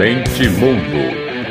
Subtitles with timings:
[0.00, 0.96] Mente Mundo,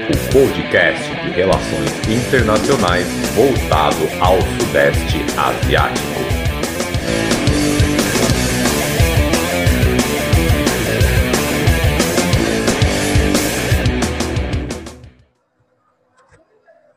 [0.10, 6.08] o podcast de relações internacionais voltado ao Sudeste Asiático.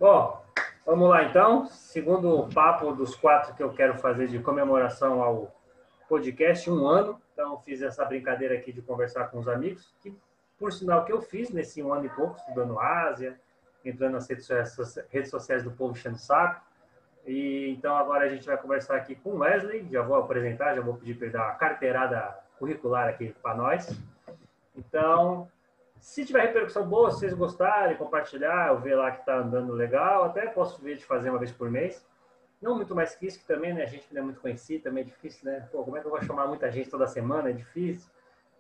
[0.01, 0.43] Bom,
[0.87, 1.67] vamos lá então.
[1.67, 5.55] Segundo papo dos quatro que eu quero fazer de comemoração ao
[6.09, 7.21] podcast, um ano.
[7.35, 10.17] Então, fiz essa brincadeira aqui de conversar com os amigos, que
[10.63, 13.37] por sinal que eu fiz nesse um ano e pouco, estudando Ásia,
[13.85, 16.65] entrando nas redes sociais, redes sociais do povo enchendo saco.
[17.27, 20.81] E então agora a gente vai conversar aqui com o Wesley, já vou apresentar, já
[20.81, 23.91] vou pedir para ele dar uma carteirada curricular aqui para nós.
[24.77, 25.51] Então,
[25.99, 30.23] se tiver repercussão boa, se vocês gostarem, compartilhar, eu ver lá que está andando legal,
[30.23, 32.07] até posso ver de fazer uma vez por mês.
[32.61, 35.03] Não muito mais que isso, que também, né, a gente não é muito conhecido, também
[35.03, 35.69] é difícil, né?
[35.73, 37.51] Pô, como é que eu vou chamar muita gente toda semana?
[37.51, 38.09] É difícil.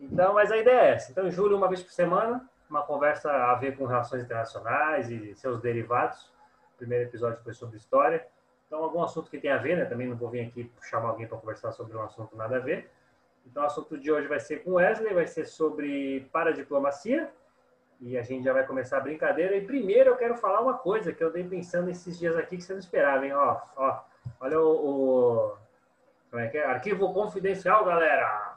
[0.02, 1.12] Então, mas a ideia é essa.
[1.12, 5.34] Então, em julho, uma vez por semana, uma conversa a ver com relações internacionais e
[5.36, 6.32] seus derivados.
[6.74, 8.26] O primeiro episódio foi sobre história.
[8.66, 9.84] Então, algum assunto que tem a ver, né?
[9.84, 12.90] Também não vou vir aqui chamar alguém para conversar sobre um assunto nada a ver.
[13.46, 17.30] Então, o assunto de hoje vai ser com Wesley, vai ser sobre paradiplomacia.
[18.00, 19.54] E a gente já vai começar a brincadeira.
[19.54, 22.62] E primeiro eu quero falar uma coisa que eu dei pensando esses dias aqui que
[22.64, 23.32] você não esperava, hein?
[23.32, 24.00] Ó, ó,
[24.40, 25.56] olha o, o...
[26.28, 26.64] Como é que é?
[26.64, 28.51] Arquivo confidencial, galera!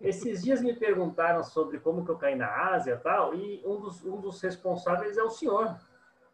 [0.00, 3.80] Esses dias me perguntaram sobre como que eu caí na Ásia e tal, e um
[3.80, 5.76] dos, um dos responsáveis é o senhor,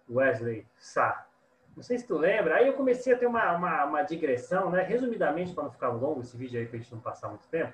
[0.08, 1.26] Wesley Sá.
[1.74, 2.56] Não sei se tu lembra.
[2.56, 4.82] Aí eu comecei a ter uma, uma, uma digressão, né?
[4.82, 7.72] Resumidamente, para não ficar longo esse vídeo aí, para a gente não passar muito tempo.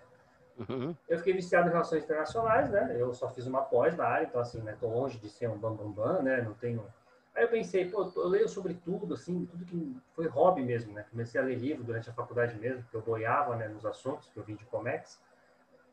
[0.58, 0.94] Uhum.
[1.08, 2.96] Eu fiquei viciado em relações internacionais, né?
[2.98, 4.76] Eu só fiz uma pós na área, então assim, né?
[4.78, 6.42] Tô longe de ser um bambambam, bam, bam, né?
[6.42, 6.84] Não tenho...
[7.34, 11.04] Aí eu pensei, pô, eu leio sobre tudo, assim, tudo que foi hobby mesmo, né?
[11.10, 14.36] Comecei a ler livro durante a faculdade mesmo, porque eu boiava, né, nos assuntos que
[14.36, 15.20] eu vim de Comex.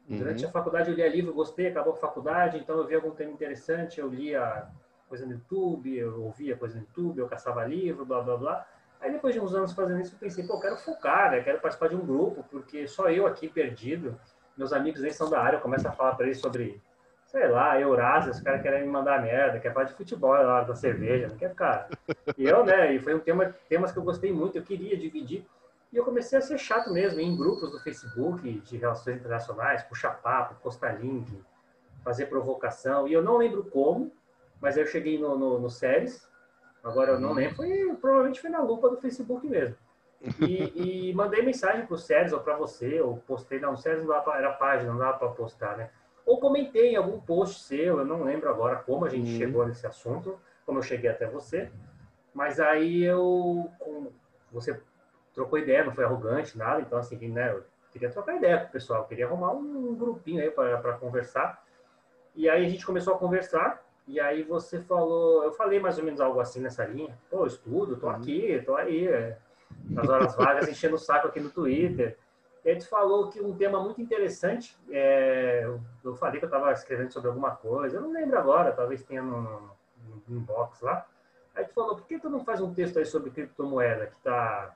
[0.08, 0.50] Durante uhum.
[0.50, 4.00] a faculdade eu lia livro, gostei, acabou a faculdade, então eu vi algum tema interessante,
[4.00, 4.68] eu lia
[5.08, 8.68] coisa no YouTube, eu ouvia coisa no YouTube, eu caçava livro, blá, blá, blá.
[9.02, 11.42] Aí depois de uns anos fazendo isso, eu pensei, pô, eu quero focar, né?
[11.42, 14.20] quero participar de um grupo, porque só eu aqui perdido,
[14.58, 16.82] meus amigos nem são da área, eu começo a falar para eles sobre,
[17.26, 20.66] sei lá, Eurásia, os caras querem me mandar merda, quer falar de futebol na hora
[20.66, 21.90] da cerveja, não quer ficar.
[22.38, 25.46] E eu, né, e foi um tema, temas que eu gostei muito, eu queria dividir,
[25.96, 30.22] e eu comecei a ser chato mesmo, em grupos do Facebook de relações internacionais, puxar
[30.22, 31.42] papo, postar link,
[32.04, 33.08] fazer provocação.
[33.08, 34.12] E eu não lembro como,
[34.60, 36.30] mas aí eu cheguei no, no, no Séries,
[36.84, 37.36] agora eu não uhum.
[37.36, 39.78] lembro, foi, provavelmente foi na lupa do Facebook mesmo.
[40.42, 44.02] E, e mandei mensagem para o Séries ou para você, ou postei, não, o Séries
[44.02, 45.92] não dava pra, era página, não dava para postar, né?
[46.26, 49.38] Ou comentei em algum post seu, eu não lembro agora como a gente uhum.
[49.38, 51.72] chegou nesse assunto, como eu cheguei até você,
[52.34, 54.12] mas aí eu, com,
[54.52, 54.78] você
[55.36, 56.82] trocou ideia, não foi arrogante, nada.
[56.82, 60.50] Então, assim, né, eu queria trocar ideia com o pessoal, queria arrumar um grupinho aí
[60.50, 61.64] para conversar.
[62.34, 66.04] E aí a gente começou a conversar, e aí você falou, eu falei mais ou
[66.04, 67.18] menos algo assim nessa linha.
[67.30, 68.16] Pô, estudo, tô uhum.
[68.16, 69.38] aqui, tô aí, é,
[69.90, 72.18] nas horas vagas, enchendo o saco aqui no Twitter.
[72.64, 75.70] E aí tu falou que um tema muito interessante, é,
[76.04, 79.22] eu falei que eu estava escrevendo sobre alguma coisa, eu não lembro agora, talvez tenha
[79.22, 79.76] no, no,
[80.28, 81.06] no inbox lá.
[81.54, 84.76] Aí tu falou, por que tu não faz um texto aí sobre criptomoeda que está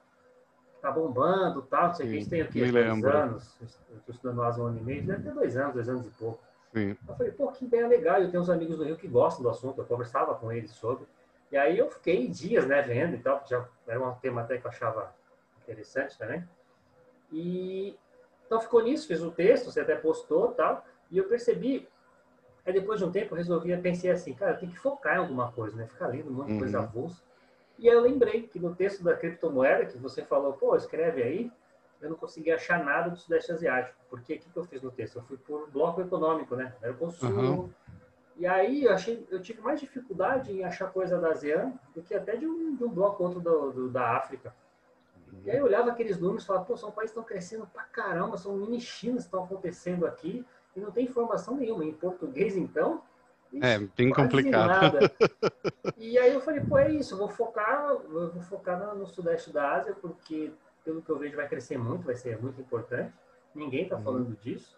[0.81, 2.71] tá bombando, tal, não sei o que, isso tem o quê?
[2.71, 6.05] Dois anos, estou estudando lá um ano e meio, deve ter dois anos, dois anos
[6.05, 6.39] e pouco.
[6.73, 6.95] Sim.
[7.07, 9.49] Eu falei, pô, que ideia legal, eu tenho uns amigos do Rio que gostam do
[9.49, 11.05] assunto, eu conversava com eles sobre,
[11.51, 14.65] e aí eu fiquei dias, né, vendo e tal, já era um tema até que
[14.65, 15.13] eu achava
[15.63, 16.47] interessante também,
[17.31, 17.97] e
[18.45, 21.87] então ficou nisso, fiz o texto, você até postou tal, e eu percebi,
[22.65, 25.51] aí depois de um tempo eu resolvi, pensei assim, cara, tem que focar em alguma
[25.51, 26.59] coisa, né, ficar lendo um monte de uhum.
[26.59, 27.21] coisa avulsa,
[27.79, 31.51] e aí eu lembrei que no texto da criptomoeda, que você falou, pô, escreve aí,
[32.01, 33.97] eu não consegui achar nada do Sudeste Asiático.
[34.09, 35.17] Porque o que, que eu fiz no texto?
[35.17, 36.73] Eu fui por bloco econômico, né?
[36.81, 37.39] Era o consumo.
[37.41, 37.69] Uhum.
[38.37, 42.13] E aí eu, achei, eu tive mais dificuldade em achar coisa da ASEAN do que
[42.13, 44.55] até de um, de um bloco outro do, do, da África.
[45.31, 45.41] Uhum.
[45.43, 47.83] E aí eu olhava aqueles números e falava, pô, são países que estão crescendo pra
[47.83, 50.45] caramba, são mini Chinas que estão acontecendo aqui
[50.75, 51.83] e não tem informação nenhuma.
[51.83, 53.01] Em português, então,
[53.61, 54.97] é, bem complicado.
[55.97, 59.73] E aí eu falei, pô, é isso, eu vou focar, vou focar no, sudeste da
[59.73, 60.49] Ásia, porque
[60.83, 63.13] pelo que eu vejo vai crescer muito, vai ser muito importante.
[63.53, 64.03] Ninguém está uhum.
[64.03, 64.77] falando disso.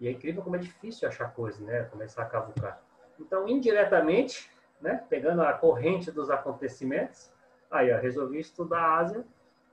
[0.00, 1.82] E é incrível como é difícil achar coisa, né?
[1.84, 2.80] Começar a cavucar.
[3.20, 5.04] Então, indiretamente, né?
[5.10, 7.30] Pegando a corrente dos acontecimentos,
[7.70, 9.24] aí, ó, resolvi estudar a Ásia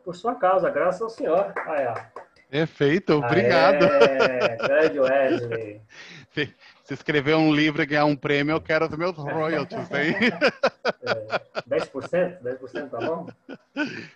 [0.04, 1.54] por sua causa, graças ao senhor.
[1.66, 1.96] Aí, ó.
[2.50, 3.86] Perfeito, obrigado.
[3.86, 5.82] É, grande Wesley.
[6.32, 10.16] Se escrever um livro e ganhar um prêmio, eu quero os meus royalties aí.
[11.02, 11.40] É,
[11.70, 12.42] 10%?
[12.42, 13.28] 10% tá bom?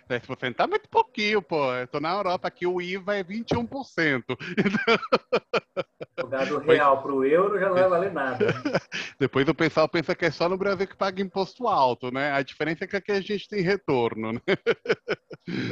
[0.08, 1.72] 10% tá muito pouquinho, pô.
[1.72, 4.22] Eu tô na Europa, aqui o IVA é 21%.
[6.18, 8.46] Jogar do real para o euro já não vai valer nada.
[9.18, 12.32] Depois o pessoal pensa que é só no Brasil que paga imposto alto, né?
[12.32, 14.40] A diferença é que aqui a gente tem retorno, né?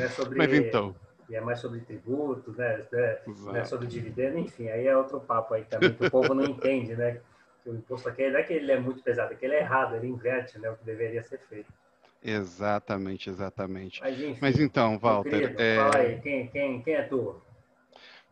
[0.00, 0.94] É sobre, Mas então.
[1.28, 2.84] E é mais sobre tributos, né?
[2.92, 6.34] É, não é sobre dividendo, enfim, aí é outro papo aí também, que o povo
[6.34, 7.20] não entende, né?
[7.62, 9.60] Que o imposto aqui não é que ele é muito pesado, é que ele é
[9.60, 11.72] errado, ele inverte né, o que deveria ser feito.
[12.22, 14.00] Exatamente, exatamente.
[14.00, 15.30] Mas, enfim, Mas então, Walter.
[15.30, 15.76] querido, é...
[15.76, 17.40] Fala aí, quem, quem, quem é tu?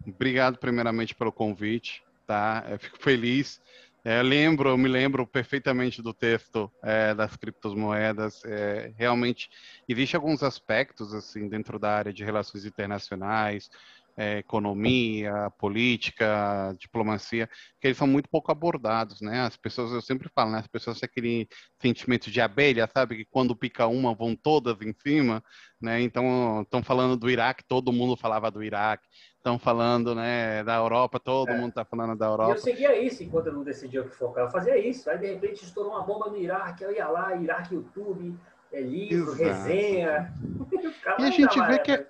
[0.07, 2.65] Obrigado primeiramente pelo convite, tá?
[2.69, 3.61] Eu fico feliz.
[4.03, 8.43] É, lembro, eu me lembro perfeitamente do texto é, das criptomoedas.
[8.45, 9.51] É, realmente
[9.87, 13.69] existe alguns aspectos assim dentro da área de relações internacionais,
[14.17, 17.49] é, economia, política, diplomacia,
[17.81, 19.41] que eles são muito pouco abordados, né?
[19.43, 20.59] As pessoas, eu sempre falo, né?
[20.59, 21.49] As pessoas têm aquele
[21.81, 23.17] sentimento de abelha, sabe?
[23.17, 25.43] Que quando pica uma, vão todas em cima,
[25.81, 26.01] né?
[26.03, 29.07] Então, estão falando do Iraque, todo mundo falava do Iraque.
[29.41, 31.57] Estão falando, né, da Europa, todo É.
[31.57, 32.53] mundo está falando da E Europa.
[32.53, 34.45] eu seguia isso enquanto eu não decidia o que focar.
[34.45, 35.09] Eu fazia isso.
[35.09, 36.85] Aí, de repente, estourou uma bomba no Iraque.
[36.85, 38.37] Eu ia lá, Iraque, YouTube,
[38.71, 39.43] é livro, Exato.
[39.43, 40.35] resenha.
[41.19, 42.07] E a gente vê que é,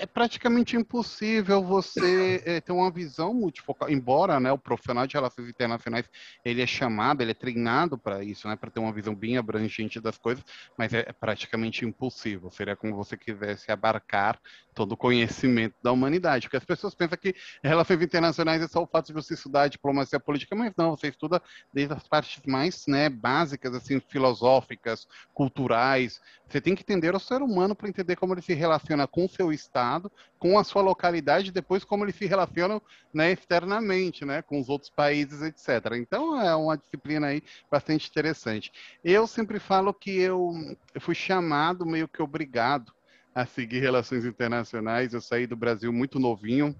[0.00, 5.46] é praticamente impossível você eh, ter uma visão multifocal, embora né, o profissional de relações
[5.46, 6.06] internacionais
[6.42, 10.00] ele é chamado, ele é treinado para isso, né, para ter uma visão bem abrangente
[10.00, 10.42] das coisas,
[10.76, 12.50] mas é praticamente impossível.
[12.50, 14.40] Seria como você quisesse abarcar
[14.74, 18.86] todo o conhecimento da humanidade, porque as pessoas pensam que relações internacionais é só o
[18.86, 21.42] fato de você estudar diplomacia política, mas não, você estuda
[21.74, 26.20] desde as partes mais né, básicas, assim, filosóficas, culturais,
[26.50, 29.28] você tem que entender o ser humano para entender como ele se relaciona com o
[29.28, 29.89] seu estado,
[30.38, 32.80] com a sua localidade, depois como ele se relaciona
[33.12, 35.96] né, externamente, né, com os outros países, etc.
[35.96, 38.70] Então é uma disciplina aí bastante interessante.
[39.02, 40.52] Eu sempre falo que eu,
[40.94, 42.92] eu fui chamado meio que obrigado
[43.34, 45.14] a seguir relações internacionais.
[45.14, 46.74] Eu saí do Brasil muito novinho,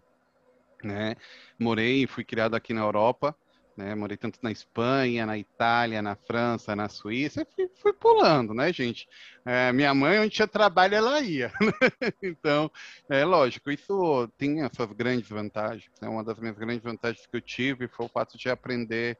[0.82, 1.16] né?
[1.58, 3.34] Morei e fui criado aqui na Europa.
[3.80, 8.70] Né, morei tanto na Espanha, na Itália, na França, na Suíça, fui, fui pulando, né,
[8.70, 9.08] gente?
[9.42, 11.50] É, minha mãe, onde tinha trabalho, ela ia.
[11.58, 12.12] né?
[12.22, 12.70] então,
[13.08, 15.90] é lógico, isso tem as suas grandes vantagens.
[15.98, 16.10] Né?
[16.10, 19.16] Uma das minhas grandes vantagens que eu tive foi o fato de aprender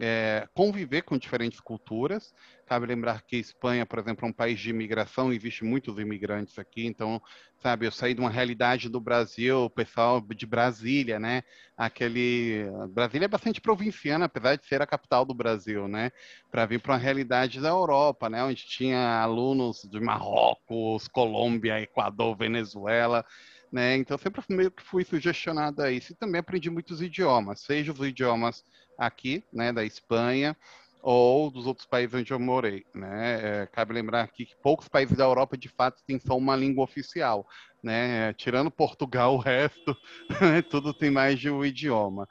[0.00, 2.34] é, conviver com diferentes culturas.
[2.66, 6.86] Cabe lembrar que Espanha, por exemplo, é um país de imigração, existe muitos imigrantes aqui,
[6.86, 7.20] então,
[7.58, 11.42] sabe, eu saí de uma realidade do Brasil, o pessoal de Brasília, né?
[11.76, 12.64] Aquele.
[12.90, 16.10] Brasília é bastante provinciana, apesar de ser a capital do Brasil, né?
[16.50, 18.42] Para vir para uma realidade da Europa, né?
[18.42, 23.24] Onde tinha alunos de Marrocos, Colômbia, Equador, Venezuela.
[23.70, 23.96] Né?
[23.96, 26.12] Então, sempre meio que fui sugestionado a isso.
[26.12, 28.64] E também aprendi muitos idiomas, seja os idiomas
[28.98, 30.56] aqui, né, da Espanha,
[31.04, 33.62] ou dos outros países onde eu morei, né?
[33.62, 36.82] É, cabe lembrar aqui que poucos países da Europa, de fato, têm só uma língua
[36.82, 37.46] oficial,
[37.82, 38.32] né?
[38.32, 39.94] Tirando Portugal, o resto,
[40.70, 42.26] tudo tem mais de um idioma.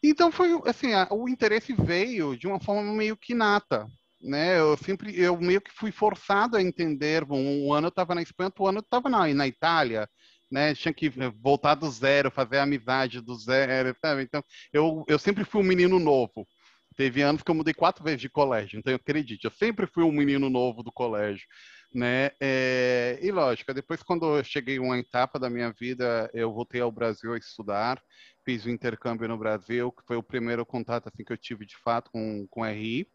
[0.00, 3.88] Então, foi assim, a, o interesse veio de uma forma meio que nata,
[4.22, 4.56] né?
[4.58, 7.24] Eu sempre, eu meio que fui forçado a entender.
[7.28, 10.08] Um, um ano eu estava na Espanha, outro ano eu estava na, na Itália,
[10.50, 10.74] né?
[10.74, 11.10] Tinha que
[11.40, 14.22] voltar do zero, fazer amizade do zero, sabe?
[14.22, 16.46] Então, eu, eu sempre fui um menino novo.
[16.96, 20.10] Teve anos que eu mudei quatro vezes de colégio, então acredite, eu sempre fui um
[20.10, 21.46] menino novo do colégio,
[21.94, 22.30] né?
[22.40, 26.90] É, e lógico, depois quando eu cheguei uma etapa da minha vida, eu voltei ao
[26.90, 28.00] Brasil a estudar,
[28.46, 31.76] fiz o intercâmbio no Brasil, que foi o primeiro contato assim que eu tive de
[31.76, 33.06] fato com com RI,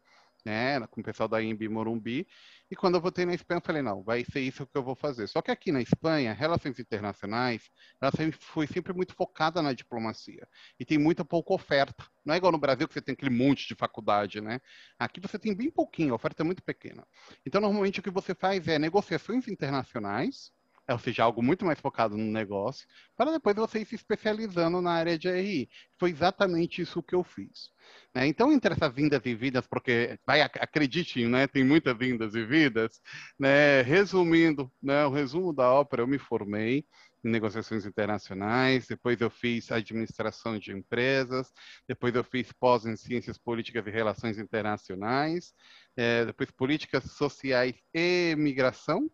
[0.44, 0.84] né?
[0.88, 2.26] Com o pessoal da IMB Morumbi.
[2.70, 4.94] E quando eu voltei na Espanha, eu falei, não, vai ser isso que eu vou
[4.94, 5.26] fazer.
[5.26, 7.70] Só que aqui na Espanha, relações internacionais,
[8.00, 10.46] ela sempre, foi sempre muito focada na diplomacia.
[10.78, 12.06] E tem muita pouca oferta.
[12.24, 14.60] Não é igual no Brasil que você tem aquele monte de faculdade, né?
[14.98, 17.06] Aqui você tem bem pouquinho, a oferta é muito pequena.
[17.44, 20.52] Então, normalmente, o que você faz é negociações internacionais,
[20.92, 24.92] ou seja, algo muito mais focado no negócio, para depois você ir se especializando na
[24.92, 25.68] área de RI.
[25.98, 27.70] Foi exatamente isso que eu fiz.
[28.14, 28.26] Né?
[28.26, 31.46] Então, entre essas vindas e vidas, porque, vai, acreditem, né?
[31.46, 33.00] tem muitas vindas e vidas,
[33.38, 33.82] né?
[33.82, 35.04] resumindo, né?
[35.06, 36.84] o resumo da ópera, eu me formei
[37.24, 41.52] em negociações internacionais, depois eu fiz administração de empresas,
[41.86, 45.54] depois eu fiz pós em ciências políticas e relações internacionais,
[45.96, 49.08] é, depois políticas sociais e migração,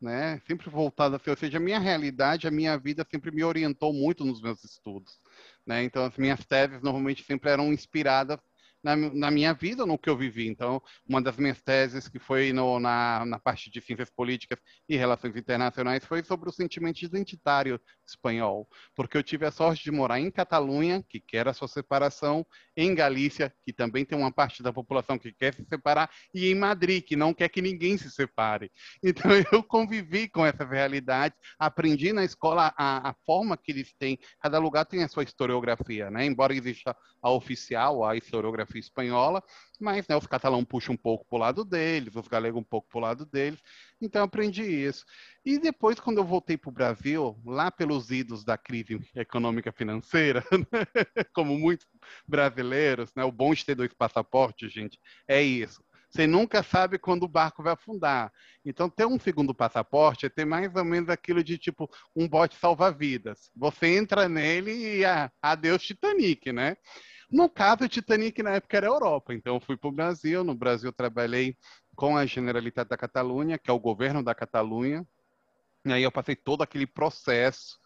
[0.00, 0.40] né?
[0.46, 4.24] Sempre voltado assim, ou seja, a minha realidade, a minha vida sempre me orientou muito
[4.24, 5.20] nos meus estudos,
[5.66, 5.82] né?
[5.84, 8.38] Então as minhas teses normalmente sempre eram inspiradas
[8.82, 10.48] na, na, minha vida, no que eu vivi.
[10.48, 14.58] Então, uma das minhas teses, que foi no, na, na parte de ciências políticas
[14.88, 19.90] e relações internacionais, foi sobre o sentimento identitário espanhol, porque eu tive a sorte de
[19.90, 22.44] morar em Catalunha, que quer a sua separação,
[22.76, 26.54] em Galícia, que também tem uma parte da população que quer se separar, e em
[26.54, 28.70] Madrid, que não quer que ninguém se separe.
[29.20, 34.18] Então, eu convivi com essa realidade, aprendi na escola a, a forma que eles têm,
[34.40, 36.24] cada lugar tem a sua historiografia, né?
[36.24, 39.42] Embora exista a oficial, a historiografia geografia espanhola,
[39.78, 42.88] mas né, os catalães puxam um pouco para o lado deles, os galegos um pouco
[42.88, 43.60] para o lado deles,
[44.00, 45.04] então aprendi isso.
[45.44, 50.44] E depois, quando eu voltei para o Brasil, lá pelos idos da crise econômica financeira,
[50.72, 51.86] né, como muitos
[52.26, 55.82] brasileiros, né, o bom de ter dois passaportes, gente, é isso.
[56.10, 58.32] Você nunca sabe quando o barco vai afundar.
[58.64, 62.56] Então, ter um segundo passaporte é ter mais ou menos aquilo de tipo um bote
[62.56, 63.48] salva-vidas.
[63.54, 66.76] Você entra nele e ah, adeus Titanic, né?
[67.30, 70.42] No caso, o Titanic na época era Europa, então eu fui para o Brasil.
[70.42, 71.56] No Brasil, trabalhei
[71.94, 75.06] com a Generalitat da Catalunha, que é o governo da Catalunha.
[75.84, 77.79] E aí eu passei todo aquele processo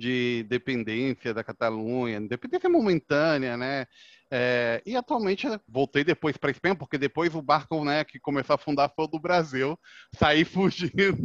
[0.00, 3.86] de dependência da Catalunha, dependência momentânea, né?
[4.32, 8.56] É, e atualmente voltei depois para Espanha, porque depois o barco né, que começou a
[8.56, 9.78] afundar foi do Brasil,
[10.14, 11.20] saí fugindo,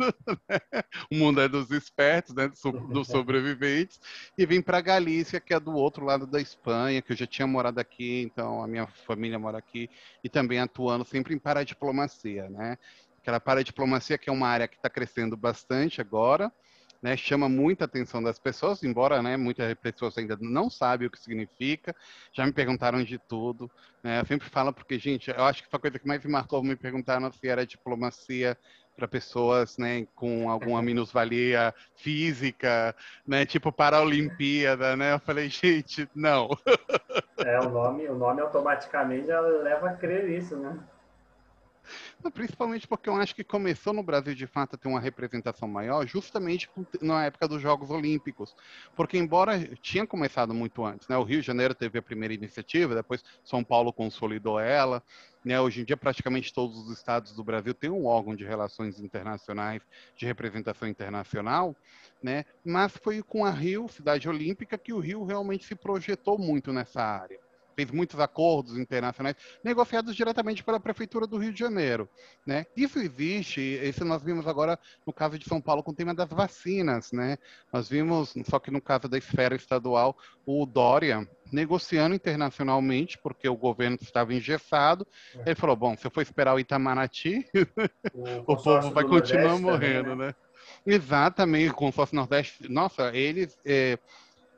[0.49, 0.59] né?
[1.11, 2.51] o mundo é dos espertos, né,
[2.89, 3.99] dos sobreviventes,
[4.35, 7.45] e vim para Galícia, que é do outro lado da Espanha, que eu já tinha
[7.45, 9.87] morado aqui, então a minha família mora aqui,
[10.23, 12.75] e também atuando sempre em paradiplomacia, né?
[13.19, 16.51] Aquela paradiplomacia que é uma área que está crescendo bastante agora,
[17.05, 21.19] né, chama muita atenção das pessoas, embora né, muitas pessoas ainda não sabem o que
[21.19, 21.95] significa,
[22.33, 23.69] já me perguntaram de tudo.
[24.01, 26.31] Né, eu sempre falo porque, gente, eu acho que foi a coisa que mais me
[26.31, 28.57] marcou, me perguntaram se era diplomacia
[28.97, 32.95] para pessoas né, com alguma minusvalia física,
[33.27, 35.13] né, tipo para a Olimpíada, né?
[35.13, 36.49] Eu falei, gente, não.
[37.37, 40.75] É, o nome, o nome automaticamente já leva a crer isso, né?
[42.31, 46.05] Principalmente porque eu acho que começou no Brasil de fato a ter uma representação maior
[46.07, 46.69] justamente
[47.01, 48.55] na época dos Jogos Olímpicos.
[48.95, 51.17] Porque, embora tinha começado muito antes, né?
[51.17, 55.03] o Rio de Janeiro teve a primeira iniciativa, depois São Paulo consolidou ela.
[55.43, 55.59] Né?
[55.61, 59.81] Hoje em dia, praticamente todos os estados do Brasil têm um órgão de relações internacionais,
[60.15, 61.75] de representação internacional.
[62.21, 62.45] Né?
[62.63, 67.01] Mas foi com a Rio, cidade olímpica, que o Rio realmente se projetou muito nessa
[67.01, 67.44] área
[67.75, 72.09] fez muitos acordos internacionais negociados diretamente pela Prefeitura do Rio de Janeiro.
[72.45, 72.65] Né?
[72.75, 76.29] Isso existe, isso nós vimos agora no caso de São Paulo com o tema das
[76.29, 77.11] vacinas.
[77.11, 77.37] Né?
[77.71, 83.55] Nós vimos, só que no caso da esfera estadual, o Dória negociando internacionalmente, porque o
[83.55, 85.05] governo estava engessado.
[85.35, 85.41] É.
[85.47, 87.45] Ele falou: bom, se eu for esperar o Itamaraty,
[88.13, 90.25] o, o povo vai continuar morrendo, também, né?
[90.27, 90.35] né?
[90.85, 92.69] Exatamente, o consórcio Nordeste.
[92.71, 93.57] Nossa, eles.
[93.65, 93.97] É,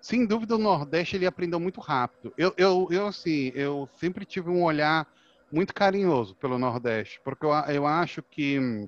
[0.07, 2.33] sem dúvida, o Nordeste ele aprendeu muito rápido.
[2.37, 5.05] Eu, eu, eu, assim, eu sempre tive um olhar
[5.51, 8.87] muito carinhoso pelo Nordeste, porque eu, eu acho que,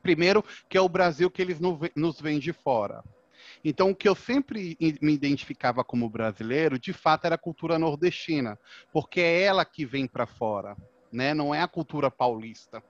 [0.00, 3.02] primeiro, que é o Brasil que eles nos vêm de fora.
[3.64, 8.56] Então, o que eu sempre me identificava como brasileiro, de fato, era a cultura nordestina,
[8.92, 10.76] porque é ela que vem para fora,
[11.10, 11.34] né?
[11.34, 12.80] Não é a cultura paulista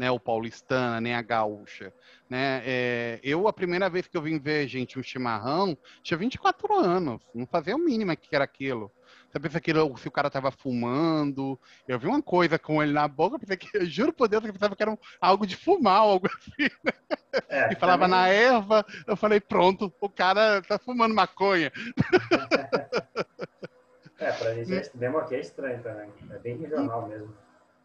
[0.00, 1.92] né, o paulistana, nem a gaúcha,
[2.26, 2.62] né?
[2.64, 7.20] É, eu, a primeira vez que eu vim ver, gente, um chimarrão, tinha 24 anos,
[7.34, 8.90] não fazia o mínimo que era aquilo.
[9.30, 13.06] Você pensa que se o cara tava fumando, eu vi uma coisa com ele na
[13.06, 15.54] boca, eu pensei que, eu juro por Deus, eu pensava que era um, algo de
[15.54, 16.92] fumar, algo assim, né?
[17.50, 18.18] é, e falava também...
[18.18, 21.70] na erva, eu falei, pronto, o cara tá fumando maconha.
[24.18, 27.34] É, pra gente é, mesmo aqui é estranho também, é bem regional mesmo.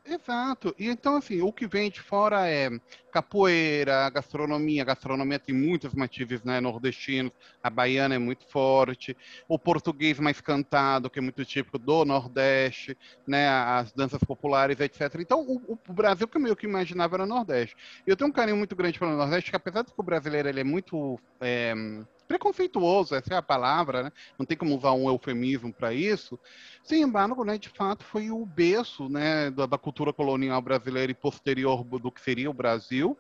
[0.08, 0.76] Exato.
[0.78, 2.70] E então, assim, o que vem de fora é
[3.12, 4.84] capoeira, gastronomia.
[4.84, 7.32] Gastronomia tem muitos matizes né, nordestinos.
[7.64, 9.18] A baiana é muito forte.
[9.48, 12.96] O português mais cantado, que é muito típico do Nordeste,
[13.26, 13.50] né?
[13.50, 15.16] As danças populares, etc.
[15.20, 17.76] Então, o, o Brasil que eu meio que imaginava era Nordeste.
[18.06, 20.60] Eu tenho um carinho muito grande pelo Nordeste, que apesar de que o brasileiro ele
[20.60, 21.20] é muito...
[21.42, 21.74] É,
[22.28, 24.12] preconceituoso, essa é a palavra, né?
[24.38, 26.40] não tem como usar um eufemismo para isso.
[26.84, 31.16] Sem embargo, né, de fato, foi o berço né, da, da, cultura colonial brasileira e
[31.16, 33.18] posterior do que seria o Brasil,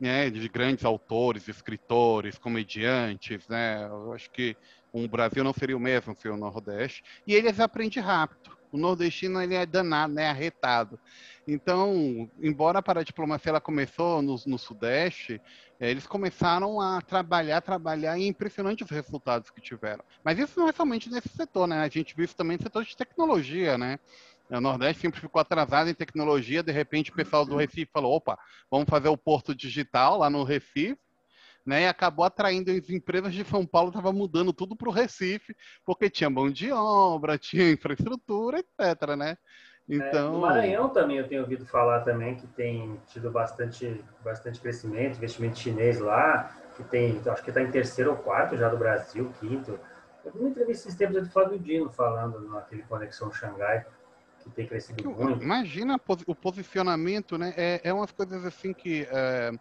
[0.00, 3.46] né, de grandes autores, escritores, comediantes.
[3.48, 3.86] Né?
[3.86, 4.56] Eu acho que
[4.92, 7.02] o Brasil não seria o mesmo sem o Nordeste.
[7.26, 8.58] E eles aprendem rápido.
[8.70, 10.98] O nordestino ele é danado, né, arretado.
[11.46, 15.40] Então, embora a paradiplomacia ela começou no, no Sudeste,
[15.80, 20.04] eles começaram a trabalhar, trabalhar e é impressionante os resultados que tiveram.
[20.24, 21.80] Mas isso não é somente nesse setor, né?
[21.80, 23.98] A gente viu isso também no setor de tecnologia, né?
[24.50, 28.38] O Nordeste sempre ficou atrasado em tecnologia, de repente o pessoal do Recife falou, opa,
[28.70, 30.98] vamos fazer o porto digital lá no Recife,
[31.66, 35.54] né, e acabou atraindo as empresas de São Paulo, estava mudando tudo para o Recife,
[35.84, 39.16] porque tinha mão de obra, tinha infraestrutura, etc.
[39.18, 39.36] Né?
[39.88, 40.28] Então...
[40.28, 45.16] É, no Maranhão também eu tenho ouvido falar também que tem tido bastante, bastante crescimento,
[45.16, 49.32] investimento chinês lá, que tem, acho que está em terceiro ou quarto já do Brasil,
[49.40, 49.78] quinto.
[50.24, 53.86] Eu vi uma entrevista esses tempos de Flávio Dino falando naquele Conexão Xangai,
[54.44, 55.42] que tem crescido muito.
[55.42, 57.54] Imagina o posicionamento, né?
[57.56, 59.06] É, é umas coisas assim que...
[59.10, 59.52] É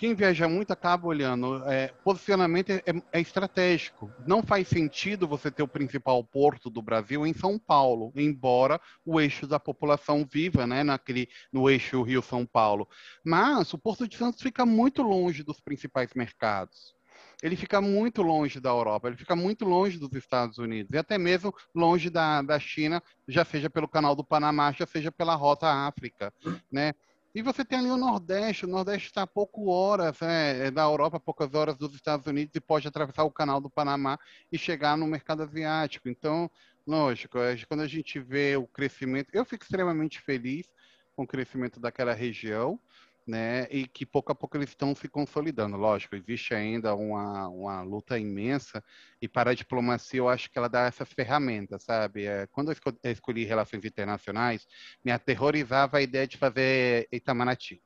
[0.00, 1.62] quem viaja muito acaba olhando.
[1.68, 4.10] É, posicionamento é, é, estratégico.
[4.26, 9.20] Não faz sentido você ter o principal porto do Brasil em São Paulo, embora o
[9.20, 12.88] eixo da população viva, né, naquele, no eixo Rio-São Paulo.
[13.22, 16.98] Mas o Porto de Santos fica muito longe dos principais mercados
[17.42, 21.16] ele fica muito longe da Europa, ele fica muito longe dos Estados Unidos, e até
[21.16, 25.66] mesmo longe da, da China, já seja pelo canal do Panamá, já seja pela rota
[25.66, 26.32] África,
[26.70, 26.92] né?
[27.32, 30.82] E você tem ali o Nordeste, o Nordeste está a pouco horas né, é da
[30.82, 34.18] Europa, poucas horas dos Estados Unidos e pode atravessar o canal do Panamá
[34.50, 36.08] e chegar no mercado asiático.
[36.08, 36.50] Então,
[36.84, 40.66] lógico, quando a gente vê o crescimento, eu fico extremamente feliz
[41.14, 42.80] com o crescimento daquela região,
[43.26, 45.76] né, e que pouco a pouco eles estão se consolidando.
[45.76, 48.82] Lógico, existe ainda uma, uma luta imensa,
[49.20, 52.26] e para a diplomacia eu acho que ela dá essas ferramentas, sabe?
[52.26, 54.66] É, quando eu escolhi relações internacionais,
[55.04, 57.82] me aterrorizava a ideia de fazer Itamaraty.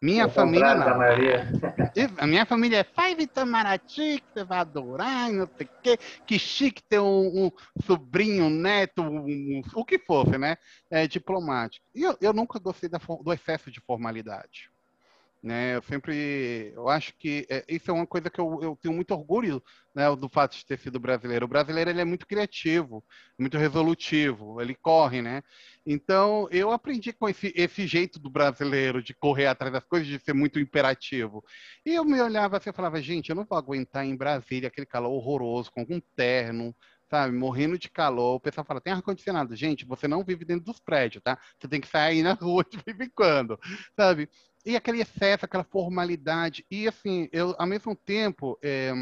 [0.00, 1.00] Minha família não.
[2.18, 5.98] A minha família é faz Itamaraty, que você vai adorar, não sei o quê.
[6.26, 7.50] Que chique ter um, um
[7.84, 10.56] sobrinho, um neto, um, o que fosse, né?
[10.90, 11.84] É, diplomático.
[11.94, 14.70] E eu, eu nunca gostei da, do excesso de formalidade.
[15.46, 15.76] Né?
[15.76, 19.12] Eu sempre, eu acho que é, isso é uma coisa que eu, eu tenho muito
[19.12, 19.62] orgulho
[19.94, 21.46] né, do fato de ter sido brasileiro.
[21.46, 23.04] O brasileiro ele é muito criativo,
[23.38, 25.44] muito resolutivo, ele corre, né?
[25.86, 30.18] Então eu aprendi com esse, esse jeito do brasileiro de correr atrás das coisas, de
[30.18, 31.44] ser muito imperativo.
[31.84, 34.84] E eu me olhava assim e falava, gente, eu não vou aguentar em Brasília aquele
[34.84, 36.74] calor horroroso, com um terno,
[37.08, 38.34] sabe, morrendo de calor.
[38.34, 39.54] O pessoal fala, tem ar-condicionado.
[39.54, 41.38] Gente, você não vive dentro dos prédios, tá?
[41.56, 43.56] Você tem que sair na rua de vez em quando,
[43.96, 44.28] sabe?
[44.66, 46.66] E aquele excesso, aquela formalidade.
[46.68, 48.92] E, assim, eu, ao mesmo tempo, é,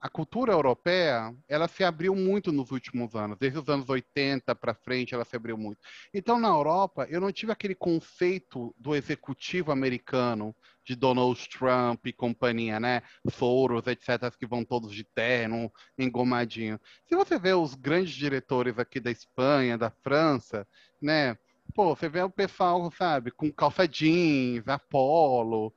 [0.00, 3.38] a cultura europeia, ela se abriu muito nos últimos anos.
[3.38, 5.78] Desde os anos 80 para frente, ela se abriu muito.
[6.12, 12.12] Então, na Europa, eu não tive aquele conceito do executivo americano, de Donald Trump e
[12.12, 13.02] companhia, né?
[13.30, 16.80] Soros, etc., que vão todos de terno, engomadinho.
[17.08, 20.66] Se você vê os grandes diretores aqui da Espanha, da França,
[21.00, 21.36] né?
[21.76, 25.74] Pô, você vê o pessoal, sabe, com calça jeans, Apollo.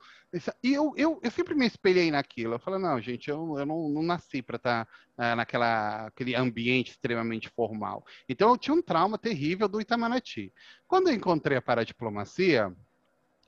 [0.62, 2.54] E eu, eu, eu sempre me espelhei naquilo.
[2.54, 6.34] Eu falei, não, gente, eu, eu não, não nasci para estar tá, uh, naquela aquele
[6.34, 8.02] ambiente extremamente formal.
[8.26, 10.54] Então eu tinha um trauma terrível do Itamaraty.
[10.88, 12.74] Quando eu encontrei a paradiplomacia,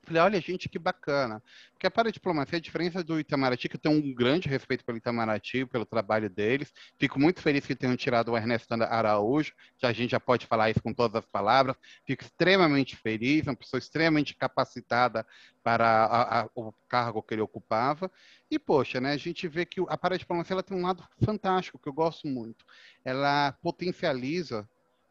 [0.05, 1.41] Falei, olha, gente, que bacana.
[1.71, 5.65] Porque a paradiplomacia, a diferença do Itamaraty, que eu tenho um grande respeito pelo Itamaraty,
[5.65, 6.73] pelo trabalho deles.
[6.99, 10.69] Fico muito feliz que tenham tirado o Ernesto Araújo, que a gente já pode falar
[10.69, 11.77] isso com todas as palavras.
[12.05, 15.25] Fico extremamente feliz, uma pessoa extremamente capacitada
[15.63, 18.11] para a, a, o cargo que ele ocupava.
[18.51, 21.87] E, poxa, né, a gente vê que a paradiplomacia ela tem um lado fantástico, que
[21.87, 22.65] eu gosto muito.
[23.05, 24.67] Ela potencializa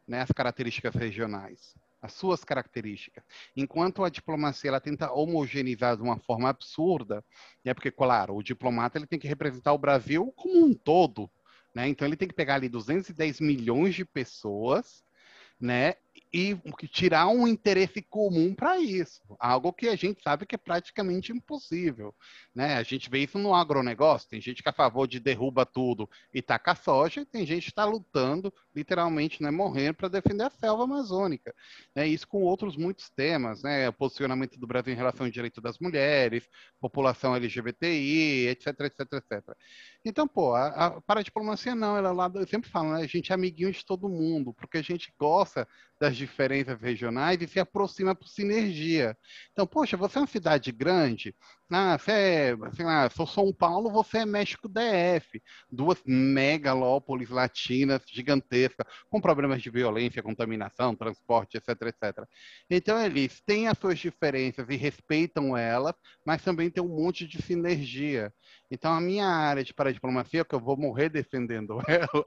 [0.07, 3.23] né, as características regionais as suas características.
[3.55, 7.23] Enquanto a diplomacia ela tenta homogeneizar de uma forma absurda,
[7.63, 11.31] é porque, claro, o diplomata ele tem que representar o Brasil como um todo,
[11.73, 11.87] né?
[11.87, 15.01] Então ele tem que pegar ali 210 milhões de pessoas,
[15.57, 15.95] né?
[16.33, 21.31] E tirar um interesse comum para isso, algo que a gente sabe que é praticamente
[21.31, 22.13] impossível,
[22.55, 22.75] né?
[22.77, 26.09] A gente vê isso no agronegócio, tem gente que é a favor de derruba tudo
[26.33, 30.49] e taca soja, e tem gente que está lutando, literalmente, né, morrendo para defender a
[30.49, 31.53] selva amazônica,
[31.95, 32.07] né?
[32.07, 33.87] Isso com outros muitos temas, né?
[33.89, 36.49] O posicionamento do Brasil em relação ao direito das mulheres,
[36.81, 39.55] população LGBTI, etc, etc, etc.
[40.03, 43.03] Então, pô, a, a paradiplomacia não, ela lá, eu sempre falo, né?
[43.03, 45.67] A gente é amiguinho de todo mundo, porque a gente gosta
[46.03, 49.17] das diferenças regionais e se aproxima por sinergia.
[49.53, 51.33] Então, poxa, você é uma cidade grande,
[51.71, 58.01] ah, você é, sei lá, sou São Paulo, você é México DF, duas megalópolis latinas
[58.05, 62.27] gigantescas, com problemas de violência, contaminação, transporte, etc, etc.
[62.69, 67.41] Então, eles têm as suas diferenças e respeitam elas, mas também tem um monte de
[67.41, 68.33] sinergia.
[68.69, 72.25] Então, a minha área de paradiplomacia, que eu vou morrer defendendo ela,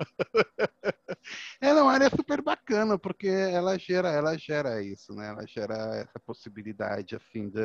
[1.60, 5.28] é uma área super bacana, porque ela gera, ela gera isso, né?
[5.28, 7.60] Ela gera essa possibilidade, assim, de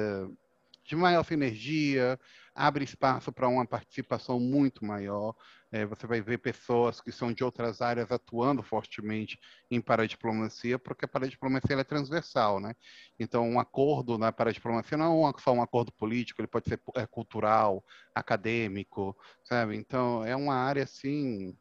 [0.84, 2.20] de maior sinergia,
[2.54, 5.36] abre espaço para uma participação muito maior.
[5.72, 11.06] É, você vai ver pessoas que são de outras áreas atuando fortemente em paradiplomacia, porque
[11.06, 12.74] a paradiplomacia é transversal, né?
[13.18, 17.06] Então, um acordo na paradiplomacia não é só um acordo político, ele pode ser é,
[17.06, 19.78] cultural, acadêmico, sabe?
[19.78, 21.56] Então, é uma área, assim,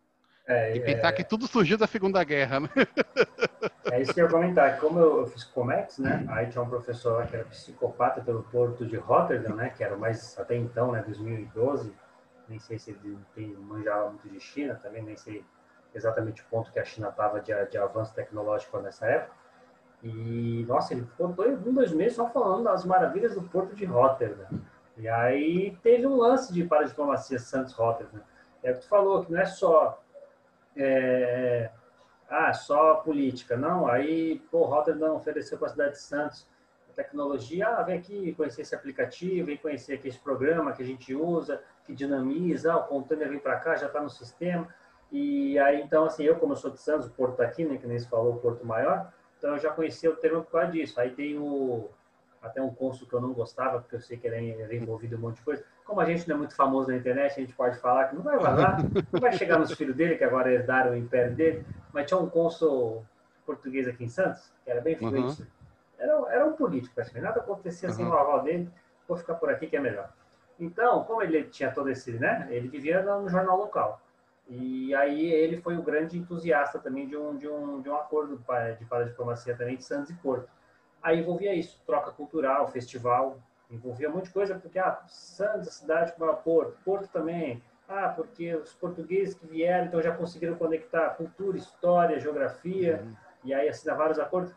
[0.50, 1.12] é, e pensar é...
[1.12, 2.68] que tudo surgiu da Segunda Guerra, né?
[3.90, 4.78] É isso que eu ia comentar.
[4.78, 6.24] Como eu, fiz Comex, né?
[6.28, 9.70] Aí tinha um professor lá que era psicopata pelo porto de Rotterdam, né?
[9.70, 11.02] Que era o mais, até então, né?
[11.02, 11.92] 2012.
[12.48, 15.44] Nem sei se ele tem, manjava muito de China também, nem sei
[15.94, 19.34] exatamente o ponto que a China estava de, de avanço tecnológico nessa época.
[20.02, 23.84] E, nossa, ele ficou dois, um, dois meses só falando das maravilhas do porto de
[23.84, 24.48] Rotterdam.
[24.96, 28.20] E aí teve um lance de paradiplomacia Santos Rotterdam.
[28.20, 28.22] Né?
[28.62, 30.02] É o que tu falou, que não é só
[30.76, 31.70] é,
[32.28, 33.56] ah, só política.
[33.56, 36.46] Não, aí, pô, Rotterdam ofereceu para a cidade de Santos
[37.00, 41.14] tecnologia, ah, vem aqui conhecer esse aplicativo, vem conhecer aqui esse programa que a gente
[41.14, 44.68] usa, que dinamiza, o container vem para cá, já está no sistema.
[45.10, 47.78] E aí, então, assim, eu, como eu sou de Santos, o Porto tá aqui, né,
[47.78, 50.72] que nem se falou, o Porto Maior, então eu já conhecia o termo por causa
[50.72, 51.00] disso.
[51.00, 51.88] Aí tem o,
[52.42, 55.18] até um cônsul que eu não gostava, porque eu sei que ele era envolvido em
[55.18, 55.64] um monte de coisa.
[55.90, 58.22] Como a gente não é muito famoso na internet, a gente pode falar que não
[58.22, 58.78] vai vazar,
[59.10, 62.30] não vai chegar nos filhos dele, que agora herdaram o império dele, mas tinha um
[62.30, 63.04] cônsul
[63.44, 65.42] português aqui em Santos, que era bem fluente.
[65.42, 65.48] Uhum.
[65.98, 67.26] Era, era um político, praticamente.
[67.26, 67.94] Nada acontecia uhum.
[67.96, 68.70] sem o aval dele,
[69.08, 70.12] vou ficar por aqui que é melhor.
[70.60, 74.00] Então, como ele tinha todo esse, né, ele vivia no jornal local.
[74.48, 78.40] E aí ele foi o grande entusiasta também de um, de um, de um acordo
[78.78, 80.48] de paradiplomacia também de Santos e Porto.
[81.02, 83.38] Aí envolvia isso, troca cultural, festival,
[83.70, 87.62] envolvia um monte de coisa, porque, ah, Santos, a cidade com o Porto, Porto também,
[87.88, 93.14] ah, porque os portugueses que vieram, então já conseguiram conectar cultura, história, geografia, uhum.
[93.44, 94.54] e aí assinar vários acordos.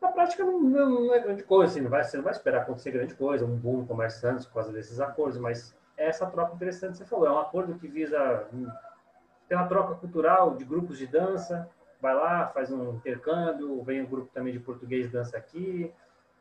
[0.00, 2.90] Na prática não, não, é grande coisa, assim, não vai, você não vai esperar acontecer
[2.90, 6.92] grande coisa, um boom no comércio Santos por causa desses acordos, mas essa troca interessante
[6.92, 8.48] que você falou, é um acordo que visa
[9.50, 11.68] tem uma troca cultural de grupos de dança,
[12.00, 15.92] vai lá, faz um intercâmbio, vem um grupo também de português dança aqui,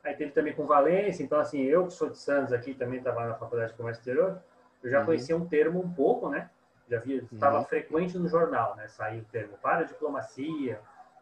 [0.04, 3.26] aí teve também com Valência, então assim, eu que sou de Santos aqui, também estava
[3.26, 4.40] na Faculdade de Comércio Exterior,
[4.84, 5.06] eu já uhum.
[5.06, 6.50] conhecia um termo um pouco, né,
[6.90, 7.66] já via, estava uhum.
[7.66, 10.80] frequente no jornal, né, saiu o termo para diplomacia,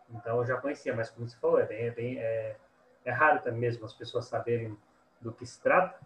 [0.09, 2.55] então eu já conhecia, mas como você falou, é bem, é, bem, é,
[3.03, 4.77] é raro também mesmo as pessoas saberem
[5.19, 5.99] do que se trata,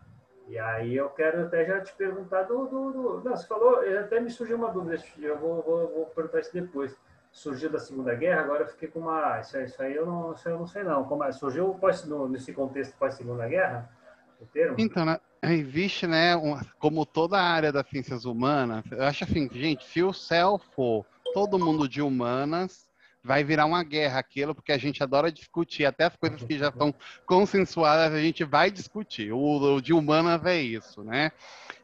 [0.47, 3.23] e aí eu quero até já te perguntar do, do, do...
[3.23, 6.93] Não, você falou, até me surgiu uma dúvida, eu vou, vou, vou perguntar isso depois.
[7.31, 9.39] Surgiu da Segunda Guerra, agora eu fiquei com uma...
[9.39, 11.05] Isso, isso aí eu não, isso eu não sei não.
[11.05, 11.31] Como é?
[11.31, 13.89] Surgiu pós, no, nesse contexto pós-Segunda Guerra?
[14.39, 14.75] O termo?
[14.77, 15.19] Então, né?
[15.43, 16.33] Existe, né,
[16.77, 21.03] como toda a área das ciências humanas, eu acho assim, gente, se o céu for
[21.33, 22.87] todo mundo de humanas,
[23.23, 26.69] vai virar uma guerra aquilo, porque a gente adora discutir, até as coisas que já
[26.69, 26.93] estão
[27.25, 29.31] consensuadas, a gente vai discutir.
[29.31, 31.31] O, o de humanas é isso, né?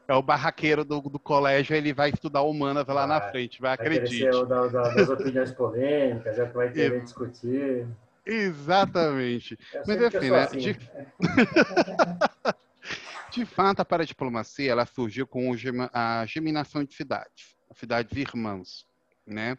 [0.06, 3.86] É o barraqueiro do, do colégio, ele vai estudar humanas lá na frente, vai, vai
[3.86, 4.28] acredite.
[4.28, 7.86] O da, da, das opiniões polêmicas, já vai querer discutir.
[8.24, 9.58] Exatamente.
[9.86, 10.42] Mas enfim, né?
[10.42, 10.58] Assim.
[10.58, 10.78] De...
[13.30, 15.52] de fato, a paradiplomacia ela surgiu com
[15.92, 18.86] a geminação de cidades, cidades irmãs,
[19.26, 19.56] né?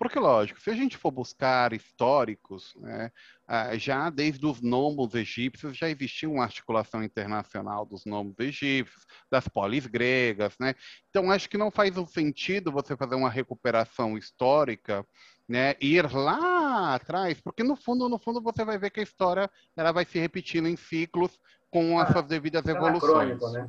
[0.00, 3.12] Porque, lógico, se a gente for buscar históricos, né,
[3.46, 9.46] ah, já desde os nomos egípcios já existia uma articulação internacional dos nomos egípcios, das
[9.46, 10.74] polis gregas, né?
[11.10, 15.06] Então, acho que não faz o sentido você fazer uma recuperação histórica
[15.46, 19.50] né, ir lá atrás, porque no fundo, no fundo você vai ver que a história
[19.76, 21.38] ela vai se repetindo em ciclos
[21.70, 23.38] com as ah, suas devidas evoluções.
[23.52, 23.68] Né?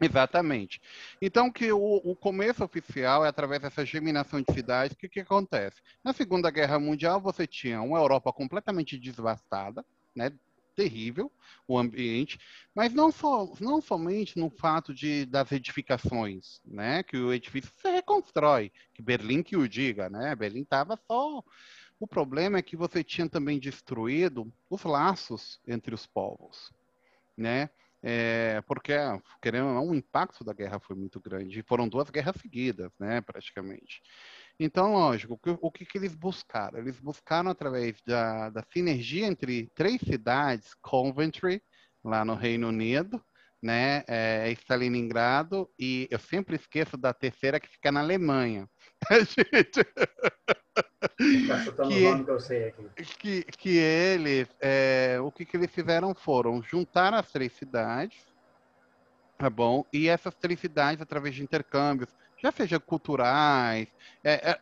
[0.00, 0.80] Exatamente.
[1.20, 4.94] Então, que o, o, começo oficial é através dessa germinação de cidades.
[4.94, 5.80] O que, que acontece?
[6.04, 9.84] Na Segunda Guerra Mundial, você tinha uma Europa completamente devastada,
[10.14, 10.32] né?
[10.78, 11.32] terrível
[11.66, 12.38] o ambiente,
[12.72, 17.02] mas não, só, não somente no fato de, das edificações, né?
[17.02, 20.36] que o edifício se reconstrói, que Berlim que o diga, né?
[20.36, 21.42] Berlim estava só...
[22.00, 26.72] O problema é que você tinha também destruído os laços entre os povos,
[27.36, 27.70] né?
[28.02, 28.92] É, porque,
[29.42, 31.62] querendo ou não, o impacto da guerra foi muito grande.
[31.62, 34.00] Foram duas guerras seguidas, né, praticamente.
[34.58, 36.78] Então, lógico, o que, o que, que eles buscaram?
[36.78, 41.62] Eles buscaram, através da, da sinergia entre três cidades, Coventry,
[42.04, 43.22] lá no Reino Unido,
[43.62, 48.68] né, é, Stalingrado, e eu sempre esqueço da terceira que fica na Alemanha.
[51.76, 52.24] Tá que.
[53.18, 58.26] Que, que eles, é, o que, que eles fizeram foram juntar as três cidades,
[59.36, 59.84] tá bom?
[59.92, 62.10] E essas três cidades, através de intercâmbios,
[62.42, 63.88] já seja culturais,
[64.22, 64.60] é, é,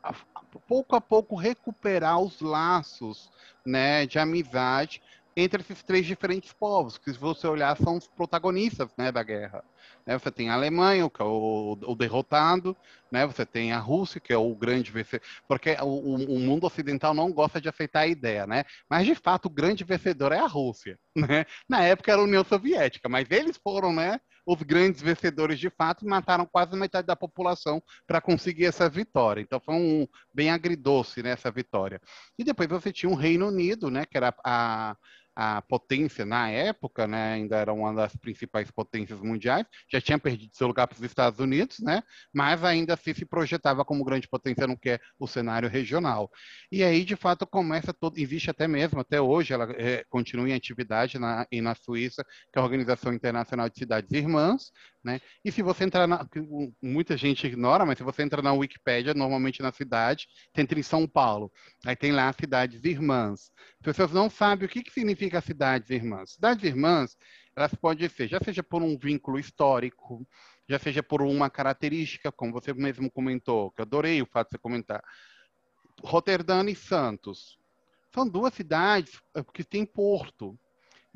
[0.67, 3.31] pouco a pouco recuperar os laços
[3.65, 5.03] né, de amizade
[5.37, 9.63] entre esses três diferentes povos, que se você olhar são os protagonistas né, da guerra.
[10.07, 10.19] Né?
[10.19, 12.75] Você tem a Alemanha, que é o, o, derrotado,
[13.13, 13.27] né?
[13.27, 17.31] você tem a Rússia, que é o grande vencedor, porque o, o, mundo ocidental não
[17.31, 18.65] gosta de aceitar a ideia, né?
[18.89, 20.99] mas de fato o grande vencedor é a Rússia.
[21.27, 21.47] Né?
[21.67, 26.05] Na época era a União Soviética, mas eles foram né, os grandes vencedores de fato
[26.05, 29.41] e mataram quase metade da população para conseguir essa vitória.
[29.41, 32.01] Então foi um bem agridoce né, essa vitória.
[32.39, 34.95] E depois você tinha o Reino Unido, né, que era a
[35.37, 40.57] a potência na época, né, ainda era uma das principais potências mundiais, já tinha perdido
[40.57, 44.67] seu lugar para os Estados Unidos, né, mas ainda assim se projetava como grande potência
[44.67, 46.31] no que é o cenário regional.
[46.73, 50.55] E aí, de fato, começa todo, existe até mesmo, até hoje, ela é, continua em
[50.55, 54.73] atividade na, na Suíça, que é a Organização Internacional de Cidades Irmãs,
[55.07, 56.27] né, e se você entrar na,
[56.83, 60.83] muita gente ignora, mas se você entra na Wikipédia, normalmente na cidade, tem entre em
[60.83, 61.51] São Paulo,
[61.85, 63.53] aí tem lá cidades irmãs.
[63.81, 66.33] As pessoas não sabem o que, que significa significa cidades irmãs?
[66.33, 67.17] Cidades irmãs,
[67.55, 70.27] elas podem ser, já seja por um vínculo histórico,
[70.69, 74.53] já seja por uma característica, como você mesmo comentou, que eu adorei o fato de
[74.53, 75.03] você comentar.
[76.03, 77.59] Roterdã e Santos.
[78.13, 80.59] São duas cidades eh, que têm porto.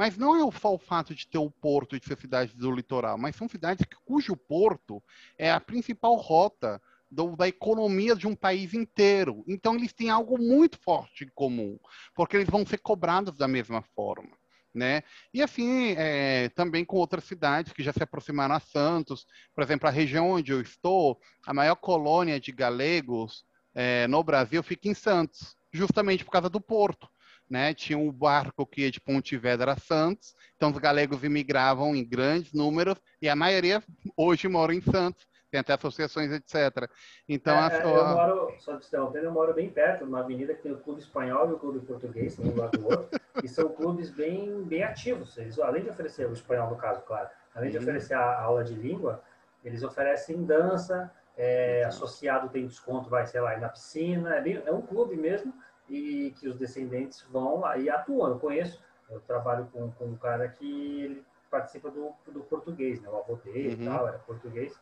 [0.01, 3.19] Mas não é só o fato de ter o porto de ser cidade do litoral,
[3.19, 5.03] mas são cidades cujo porto
[5.37, 9.45] é a principal rota do, da economia de um país inteiro.
[9.47, 11.79] Então, eles têm algo muito forte em comum,
[12.15, 14.31] porque eles vão ser cobrados da mesma forma.
[14.73, 15.03] Né?
[15.35, 19.87] E assim, é, também com outras cidades que já se aproximaram a Santos, por exemplo,
[19.87, 24.95] a região onde eu estou, a maior colônia de galegos é, no Brasil fica em
[24.95, 27.07] Santos, justamente por causa do porto.
[27.51, 27.75] Né?
[27.75, 32.53] Tinha um barco que ia de Pontevedra a Santos, então os galegos imigravam em grandes
[32.53, 33.83] números e a maioria
[34.17, 36.89] hoje mora em Santos tem até associações, etc.
[37.29, 37.73] Então, é, a...
[37.73, 41.01] É, eu moro, só de eu moro bem perto, numa avenida que tem o clube
[41.01, 45.37] espanhol e o clube português, um lado do outro, e são clubes bem, bem ativos.
[45.37, 47.83] Eles, além de oferecer o espanhol, no caso, claro, além de uhum.
[47.83, 49.23] oferecer a aula de língua,
[49.65, 54.71] eles oferecem dança, é, associado tem desconto, vai, sei lá, na piscina, é, bem, é
[54.71, 55.53] um clube mesmo,
[55.91, 58.31] e que os descendentes vão e atuam.
[58.31, 63.09] Eu conheço, eu trabalho com, com um cara que ele participa do, do português, né?
[63.09, 63.83] O avô dele uhum.
[63.83, 64.81] e tal, era português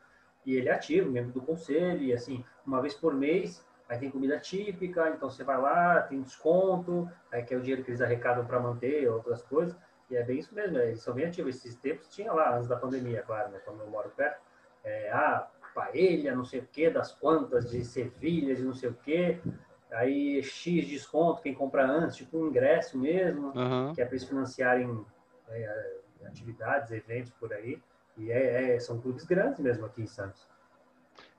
[0.49, 4.11] e ele é ativo, membro do conselho, e assim, uma vez por mês, aí tem
[4.11, 8.01] comida típica, então você vai lá, tem desconto, aí que é o dinheiro que eles
[8.01, 9.77] arrecadam para manter, outras coisas,
[10.11, 11.57] e é bem isso mesmo, eles são bem ativos.
[11.57, 14.41] Esses tempos tinha lá, antes da pandemia, claro, né, quando eu moro perto,
[14.85, 18.95] é, ah, paella, não sei o que, das quantas, de Sevilha, de não sei o
[18.95, 19.39] que,
[19.91, 23.95] aí X desconto, quem compra antes, tipo um ingresso mesmo, uhum.
[23.95, 25.05] que é para eles financiarem
[25.49, 25.97] é,
[26.27, 27.81] atividades, eventos por aí.
[28.17, 30.47] E é, é, são clubes grandes mesmo aqui em Santos.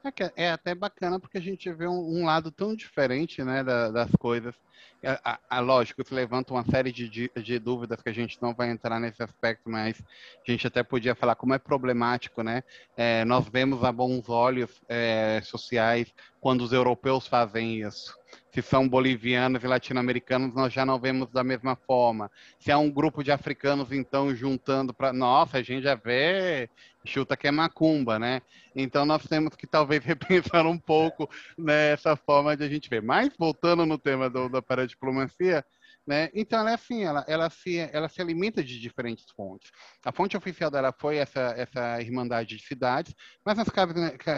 [0.03, 3.91] É, é até bacana porque a gente vê um, um lado tão diferente né, da,
[3.91, 4.55] das coisas.
[5.03, 8.41] É, a, a, lógico, isso levanta uma série de, de, de, dúvidas que a gente
[8.41, 10.01] não vai entrar nesse aspecto, mas
[10.45, 12.63] a gente até podia falar como é problemático, né?
[12.95, 18.17] É, nós vemos a bons olhos é, sociais quando os europeus fazem isso.
[18.51, 22.31] Se são bolivianos e latino-americanos, nós já não vemos da mesma forma.
[22.57, 25.13] Se é um grupo de africanos, então, juntando para.
[25.13, 26.69] Nossa, a gente já vê,
[27.05, 28.41] chuta que é macumba, né?
[28.75, 33.01] Então, nós temos que talvez repensar um pouco nessa forma de a gente ver.
[33.03, 35.63] Mas, voltando no tema do, da paradiplomacia,
[36.09, 36.31] né?
[36.33, 39.69] Então, ela é assim, ela, ela, se, ela se alimenta de diferentes fontes.
[40.03, 43.13] A fonte oficial dela foi essa, essa Irmandade de Cidades,
[43.45, 43.93] mas cabe,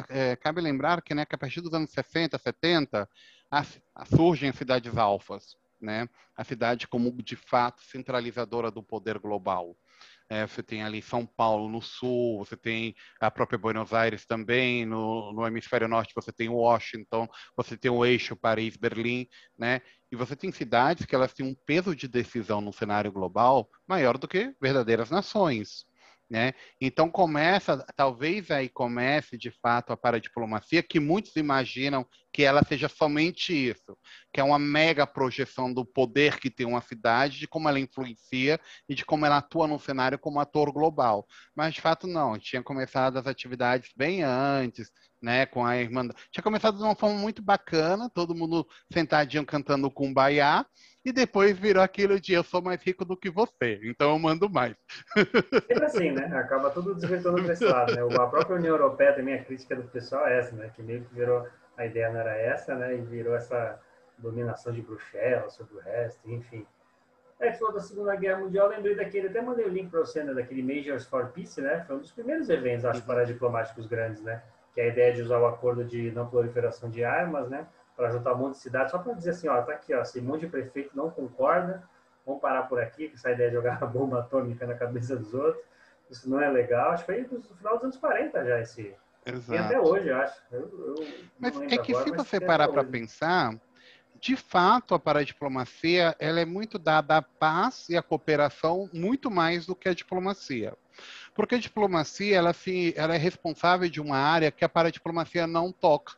[0.09, 3.07] é, cabe lembrar que, né, que a partir dos anos 60, 70,
[4.15, 6.07] surgem as cidades alfas, né?
[6.35, 9.75] A cidade como de fato centralizadora do poder global.
[10.29, 14.85] É, você tem ali São Paulo no sul, você tem a própria Buenos Aires também,
[14.85, 19.81] no, no hemisfério norte você tem Washington, você tem o eixo Paris-Berlim, né?
[20.09, 24.17] E você tem cidades que elas têm um peso de decisão no cenário global maior
[24.17, 25.85] do que verdadeiras nações.
[26.31, 26.53] Né?
[26.79, 32.87] Então começa, talvez aí comece de fato a paradiplomacia, que muitos imaginam que ela seja
[32.87, 33.97] somente isso,
[34.33, 38.57] que é uma mega projeção do poder que tem uma cidade, de como ela influencia
[38.87, 41.27] e de como ela atua no cenário como ator global.
[41.53, 44.89] Mas de fato não, tinha começado as atividades bem antes,
[45.21, 46.07] né, com a irmã.
[46.31, 50.65] Tinha começado de uma forma muito bacana, todo mundo sentadinho cantando Kumbaya,
[51.03, 54.49] e depois virou aquilo de eu sou mais rico do que você, então eu mando
[54.49, 54.75] mais.
[55.67, 56.25] Sempre assim, né?
[56.37, 58.01] Acaba tudo desvirtuando para esse lado, né?
[58.01, 60.71] A própria União Europeia também, a crítica do pessoal é essa, né?
[60.75, 62.95] Que meio que virou, a ideia não era essa, né?
[62.95, 63.79] E virou essa
[64.17, 66.65] dominação de Bruxelas sobre o resto, enfim.
[67.39, 70.31] É, falou da Segunda Guerra Mundial, lembrei daquele, até mandei o link para você, né?
[70.31, 71.83] Daquele Majors for Peace, né?
[71.87, 74.43] Foi um dos primeiros eventos, acho, para diplomáticos grandes, né?
[74.75, 77.67] Que é a ideia de usar o acordo de não proliferação de armas, né?
[77.95, 80.19] Para juntar um monte de cidades, só para dizer assim, ó, tá aqui, ó, se
[80.19, 81.83] um monte de prefeito não concorda,
[82.25, 85.33] vamos parar por aqui, que essa ideia de jogar a bomba atômica na cabeça dos
[85.33, 85.63] outros,
[86.09, 86.91] isso não é legal.
[86.91, 88.95] Acho que foi no final dos anos 40 já esse.
[89.25, 89.53] Exato.
[89.53, 90.41] E até hoje, eu acho.
[90.51, 91.07] Eu, eu
[91.39, 93.53] mas é que agora, se você parar para pensar,
[94.19, 99.65] de fato, a paradiplomacia ela é muito dada à paz e à cooperação muito mais
[99.65, 100.75] do que a diplomacia.
[101.33, 105.71] Porque a diplomacia ela, se, ela é responsável de uma área que a paradiplomacia não
[105.71, 106.13] toca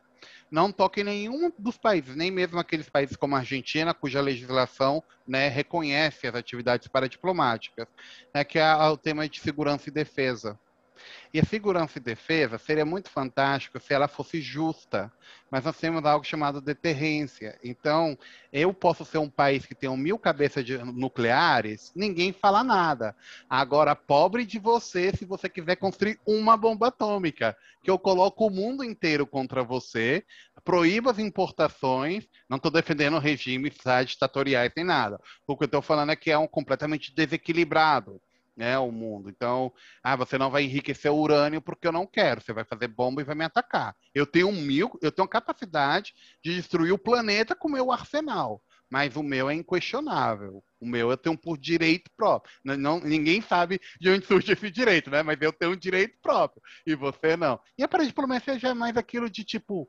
[0.50, 5.02] não toca em nenhum dos países, nem mesmo aqueles países como a Argentina, cuja legislação
[5.26, 7.86] né, reconhece as atividades paradiplomáticas,
[8.32, 10.58] né, que é o tema de segurança e defesa.
[11.32, 15.12] E a segurança e defesa seria muito fantástico se ela fosse justa,
[15.50, 17.58] mas nós temos algo chamado deterrência.
[17.62, 18.16] Então,
[18.52, 23.16] eu posso ser um país que tem mil cabeças nucleares, ninguém fala nada.
[23.48, 28.50] Agora, pobre de você se você quiser construir uma bomba atômica, que eu coloco o
[28.50, 30.24] mundo inteiro contra você,
[30.64, 33.74] proíba as importações, não estou defendendo regimes
[34.06, 35.20] ditatoriais nem nada.
[35.46, 38.20] O que eu estou falando é que é um completamente desequilibrado
[38.56, 39.28] né, o mundo.
[39.28, 42.40] Então, ah, você não vai enriquecer o urânio porque eu não quero.
[42.40, 43.94] Você vai fazer bomba e vai me atacar.
[44.14, 48.62] Eu tenho mil, eu tenho capacidade de destruir o planeta com o meu arsenal.
[48.90, 50.62] Mas o meu é inquestionável.
[50.78, 52.54] O meu eu tenho por direito próprio.
[52.64, 55.22] Não, não, ninguém sabe de onde surge esse direito, né?
[55.22, 56.62] Mas eu tenho um direito próprio.
[56.86, 57.58] E você não.
[57.76, 59.88] E a paradiplomacia já é mais aquilo de tipo.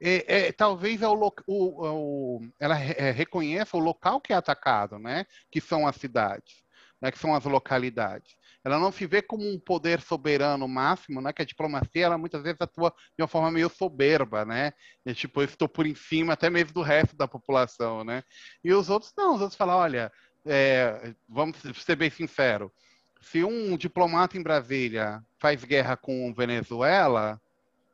[0.00, 4.98] É, é, talvez é o, o, o, ela é, reconheça o local que é atacado,
[4.98, 5.24] né?
[5.50, 6.63] Que são as cidades
[7.04, 8.34] né, que são as localidades.
[8.64, 12.42] Ela não se vê como um poder soberano máximo, né, que a diplomacia ela muitas
[12.42, 14.72] vezes atua de uma forma meio soberba, né?
[15.04, 18.24] E, tipo, eu estou por em cima até mesmo do resto da população, né?
[18.64, 20.10] E os outros não, os outros falam, olha,
[20.46, 22.72] é, vamos ser bem sincero,
[23.20, 27.38] se um diplomata em Brasília faz guerra com Venezuela,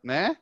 [0.01, 0.37] né?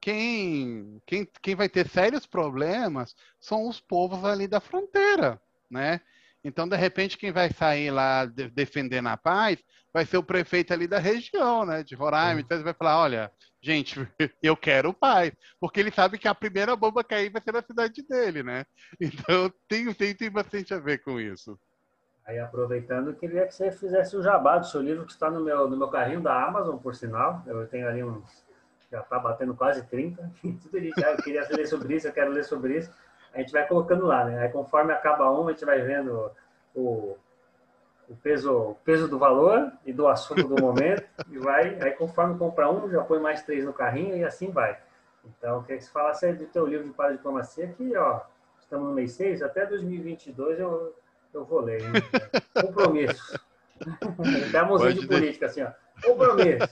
[0.00, 6.00] Quem, quem, quem vai ter sérios problemas são os povos ali da fronteira, né?
[6.44, 9.58] Então, de repente, quem vai sair lá de, defendendo a paz
[9.92, 12.40] vai ser o prefeito ali da região, né, de Roraima.
[12.40, 14.06] Então, ele vai falar: olha, gente,
[14.42, 18.02] eu quero paz, porque ele sabe que a primeira bomba cair vai ser na cidade
[18.02, 18.64] dele, né?
[19.00, 21.58] Então, tem, tem, tem bastante a ver com isso.
[22.26, 25.68] Aí, aproveitando, queria que você fizesse o jabá do seu livro, que está no meu,
[25.68, 27.42] no meu carrinho da Amazon, por sinal.
[27.46, 28.44] Eu tenho ali uns.
[28.90, 30.30] Já está batendo quase 30.
[30.62, 31.00] Tudo isso.
[31.00, 32.90] Eu queria ler sobre isso, eu quero ler sobre isso
[33.34, 34.38] a gente vai colocando lá, né?
[34.38, 36.30] Aí conforme acaba um, a gente vai vendo
[36.74, 37.16] o,
[38.08, 42.38] o peso, o peso do valor e do assunto do momento e vai, aí conforme
[42.38, 44.78] compra um, já põe mais três no carrinho e assim vai.
[45.24, 48.20] Então, queria que você falasse do teu livro de paradiplomacia, que, ó,
[48.60, 50.94] estamos no mês 6, até 2022 eu,
[51.32, 51.92] eu vou ler, hein?
[52.60, 53.40] Compromisso.
[54.48, 55.70] Até a mãozinha de política, assim, ó.
[56.02, 56.68] Compromisso.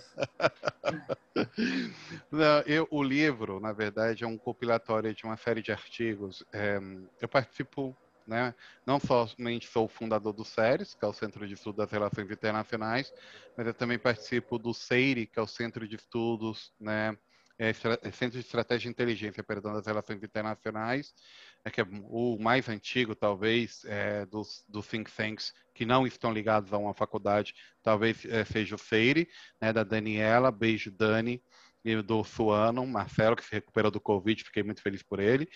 [2.30, 6.44] Não, eu, o livro, na verdade, é um compilatório de uma série de artigos.
[6.52, 6.78] É,
[7.20, 8.54] eu participo, né,
[8.86, 13.12] não somente sou fundador do CERES, que é o Centro de Estudos das Relações Internacionais,
[13.56, 17.16] mas eu também participo do CEIRE, que é o Centro de Estudos, né,
[17.58, 21.14] é Centro de Estratégia e Inteligência, perdão, das Relações Internacionais,
[21.64, 26.32] é que é o mais antigo, talvez, é, dos, dos think tanks que não estão
[26.32, 29.28] ligados a uma faculdade, talvez é, seja o CEIRE,
[29.60, 31.42] né, da Daniela, beijo Dani,
[31.84, 35.48] e do Suano, Marcelo, que se recuperou do Covid, fiquei muito feliz por ele.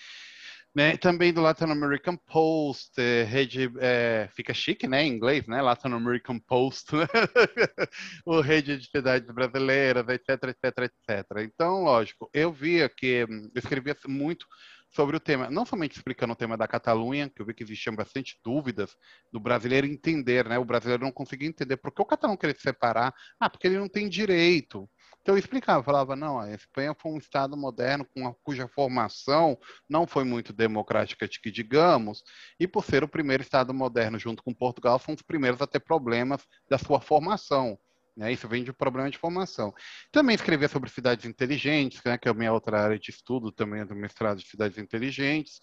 [0.75, 5.63] Né, também do Latin American Post, é, rede, é, fica chique, né, em inglês, né,
[5.63, 7.07] Latin American Post, né?
[8.27, 11.27] o rede de cidades brasileiras, etc, etc, etc.
[11.41, 14.47] Então, lógico, eu via que, eu escrevia muito
[14.91, 17.95] sobre o tema, não somente explicando o tema da Catalunha, que eu vi que existiam
[17.95, 18.97] bastante dúvidas
[19.33, 20.59] do brasileiro entender, né?
[20.59, 23.15] O brasileiro não conseguia entender por que o catalão queria se separar.
[23.39, 24.89] Ah, porque ele não tem direito.
[25.21, 29.59] Então eu explicava, falava, não, a Espanha foi um Estado moderno com a, cuja formação
[29.89, 32.23] não foi muito democrática, que digamos,
[32.61, 35.81] e por ser o primeiro Estado moderno junto com Portugal, são os primeiros a ter
[35.81, 37.77] problemas da sua formação.
[38.17, 38.33] Né?
[38.33, 39.75] Isso vem de um problema de formação.
[40.11, 42.17] Também escrever sobre cidades inteligentes, né?
[42.17, 45.61] que é a minha outra área de estudo também do mestrado de cidades inteligentes.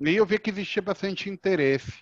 [0.00, 1.92] E eu vi que existia bastante interesse.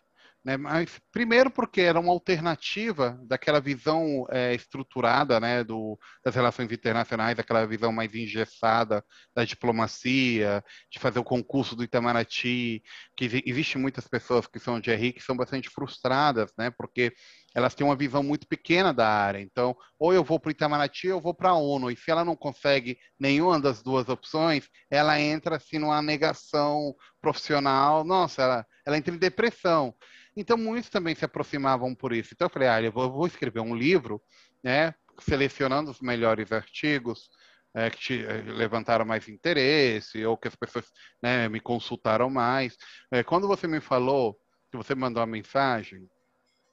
[0.42, 0.56] Né?
[0.56, 7.38] Mas, primeiro, porque era uma alternativa daquela visão é, estruturada né, do, das relações internacionais,
[7.38, 12.82] aquela visão mais engessada da diplomacia, de fazer o concurso do Itamaraty,
[13.14, 17.12] que existe muitas pessoas que são de RI que são bastante frustradas, né, porque
[17.54, 19.40] elas têm uma visão muito pequena da área.
[19.40, 21.90] Então, ou eu vou para o Itamaraty ou eu vou para a ONU.
[21.90, 28.04] E se ela não consegue nenhuma das duas opções, ela entra assim numa negação profissional.
[28.04, 29.94] Nossa, ela, ela entra em depressão.
[30.36, 32.30] Então, muitos também se aproximavam por isso.
[32.32, 34.22] Então, eu falei, ah, eu vou, vou escrever um livro,
[34.62, 37.28] né, selecionando os melhores artigos,
[37.74, 40.86] é, que te, é, levantaram mais interesse ou que as pessoas
[41.22, 42.76] né, me consultaram mais.
[43.10, 44.38] É, quando você me falou
[44.70, 46.08] que você mandou a mensagem,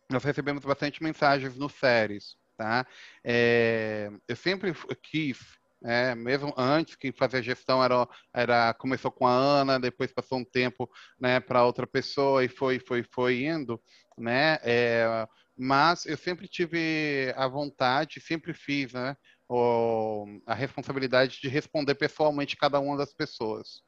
[0.09, 2.85] nós recebemos bastante mensagens no séries, tá?
[3.23, 5.39] É, eu sempre quis,
[5.83, 10.45] é, mesmo antes que fazer gestão era, era começou com a Ana, depois passou um
[10.45, 10.89] tempo,
[11.19, 13.81] né, para outra pessoa e foi foi foi indo,
[14.17, 14.57] né?
[14.63, 15.27] É,
[15.57, 19.15] mas eu sempre tive a vontade, sempre fiz, né?
[19.49, 23.81] O, a responsabilidade de responder pessoalmente cada uma das pessoas.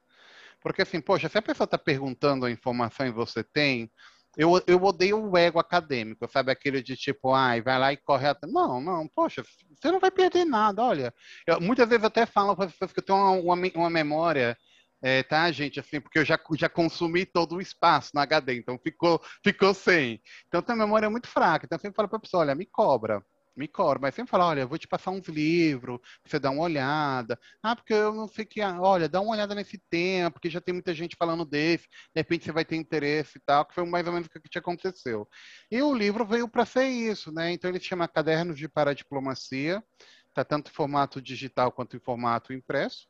[0.62, 3.92] Porque assim, poxa, se a pessoa está perguntando a informação e você tem,
[4.38, 6.52] eu, eu odeio o ego acadêmico, sabe?
[6.52, 8.54] Aquele de tipo, ai, vai lá e corre atrás.
[8.54, 11.14] Não, não, poxa, você não vai perder nada, olha.
[11.48, 13.90] Eu, muitas vezes eu até falo para as pessoas que eu tenho uma, uma, uma
[13.90, 14.58] memória
[15.02, 15.80] é, tá, gente?
[15.80, 20.22] Assim, porque eu já, já consumi todo o espaço no HD, então ficou, ficou sem.
[20.48, 21.66] Então, tem memória muito fraca.
[21.66, 23.24] Então, eu sempre falo para a pessoa: olha, me cobra,
[23.56, 24.00] me cobra.
[24.00, 27.40] Mas sempre fala: olha, vou te passar uns livros, você dar uma olhada.
[27.62, 28.62] Ah, porque eu não sei que.
[28.62, 31.88] Olha, dá uma olhada nesse tema, porque já tem muita gente falando desse.
[32.14, 34.50] De repente você vai ter interesse e tal, que foi mais ou menos o que
[34.50, 35.28] te aconteceu.
[35.72, 37.52] E o livro veio para ser isso, né?
[37.52, 39.84] Então, ele se chama Cadernos de Paradiplomacia.
[40.30, 43.08] Está tanto em formato digital quanto em formato impresso.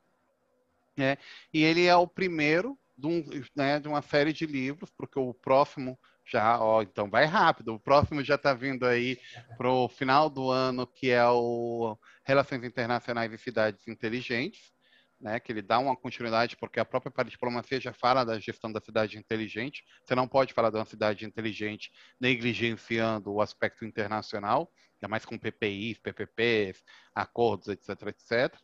[0.98, 1.18] É,
[1.54, 3.24] e ele é o primeiro de, um,
[3.56, 5.98] né, de, uma série de livros, porque o próximo
[6.30, 9.18] já, ó, então vai rápido, o próximo já está vindo aí
[9.58, 14.72] para o final do ano, que é o Relações Internacionais e Cidades Inteligentes,
[15.20, 18.80] né, que ele dá uma continuidade, porque a própria paradiplomacia já fala da gestão da
[18.80, 19.84] cidade inteligente.
[20.06, 25.38] Você não pode falar de uma cidade inteligente negligenciando o aspecto internacional, ainda mais com
[25.38, 26.82] PPIs, PPPs,
[27.14, 28.56] acordos, etc, etc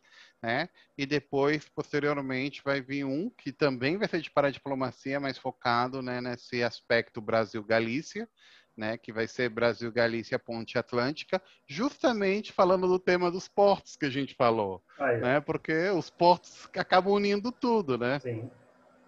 [0.46, 0.68] né?
[0.96, 6.20] E depois, posteriormente, vai vir um que também vai ser de paradiplomacia, mas focado né,
[6.20, 8.28] nesse aspecto Brasil-Galícia,
[8.76, 14.10] né, que vai ser Brasil-Galícia Ponte Atlântica, justamente falando do tema dos portos que a
[14.10, 14.84] gente falou,
[15.20, 18.20] né, porque os portos acabam unindo tudo, né?
[18.20, 18.48] Sim,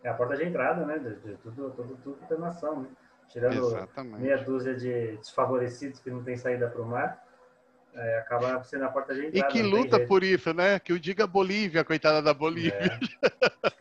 [0.03, 2.89] é a porta de entrada, né, de, de tudo, tudo, tudo da nação, né?
[3.29, 4.23] Tirando Exatamente.
[4.23, 7.23] meia dúzia de desfavorecidos que não tem saída para o mar,
[7.95, 9.39] é, acaba sendo a porta de entrada.
[9.39, 10.79] E que luta por isso, né?
[10.79, 13.01] Que o diga Bolívia, coitada da Bolívia.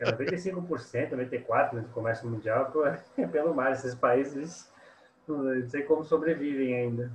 [0.00, 0.04] É.
[0.04, 2.72] É 95%, 94% do comércio mundial
[3.16, 3.72] é pelo mar.
[3.72, 4.70] Esses países,
[5.26, 7.12] não sei como sobrevivem ainda.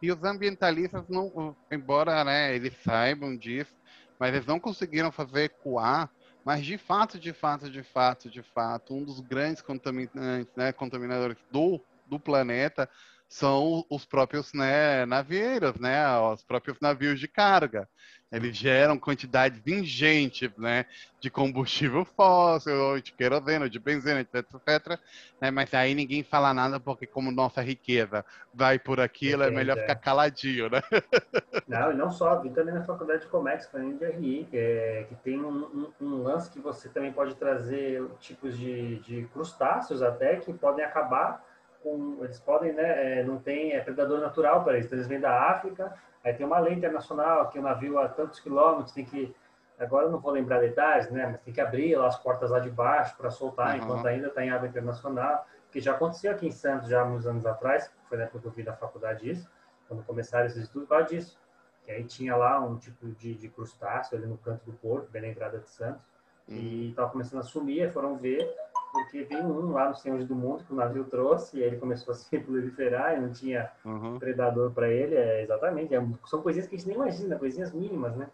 [0.00, 3.74] E os ambientalistas, não, embora né, eles saibam disso,
[4.18, 6.10] mas eles não conseguiram fazer ecoar
[6.44, 11.36] mas de fato, de fato, de fato, de fato, um dos grandes contaminantes, né, contaminadores
[11.50, 12.88] do, do planeta
[13.30, 17.88] são os próprios né, navieiros, né, os próprios navios de carga.
[18.30, 20.84] Eles geram quantidades ingentes né,
[21.20, 25.00] de combustível fóssil, de querosene, de benzina, etc, etc.
[25.40, 29.76] Né, mas aí ninguém fala nada porque como nossa riqueza vai por aquilo, é melhor
[29.76, 30.82] ficar caladinho, né?
[31.68, 35.14] Não, e não só, vi também na faculdade de comércio, também de RI, é, que
[35.16, 40.36] tem um, um, um, lance que você também pode trazer tipos de, de crustáceos até
[40.36, 41.44] que podem acabar
[41.82, 45.20] com, eles podem, né, é, não tem é predador natural para eles, então eles vêm
[45.20, 49.34] da África, aí tem uma lei internacional que o navio a tantos quilômetros tem que,
[49.78, 52.58] agora eu não vou lembrar detalhes, né, mas tem que abrir lá as portas lá
[52.58, 53.84] de baixo para soltar, uhum.
[53.84, 57.26] enquanto ainda está em água internacional, que já aconteceu aqui em Santos já há uns
[57.26, 59.48] anos atrás, foi na época que eu vi na faculdade isso,
[59.88, 61.38] quando começaram esses estudos, por disso,
[61.84, 65.22] que aí tinha lá um tipo de, de crustáceo ali no canto do porto, bem
[65.22, 66.02] na entrada de Santos,
[66.48, 66.56] uhum.
[66.56, 68.54] e estava começando a sumir, foram ver,
[68.92, 71.76] porque veio um lá no Senhor do Mundo que o navio trouxe e aí ele
[71.78, 74.18] começou a se proliferar e não tinha uhum.
[74.18, 75.14] predador para ele.
[75.14, 78.28] É, exatamente, é, são coisinhas que a gente nem imagina, coisinhas mínimas, né?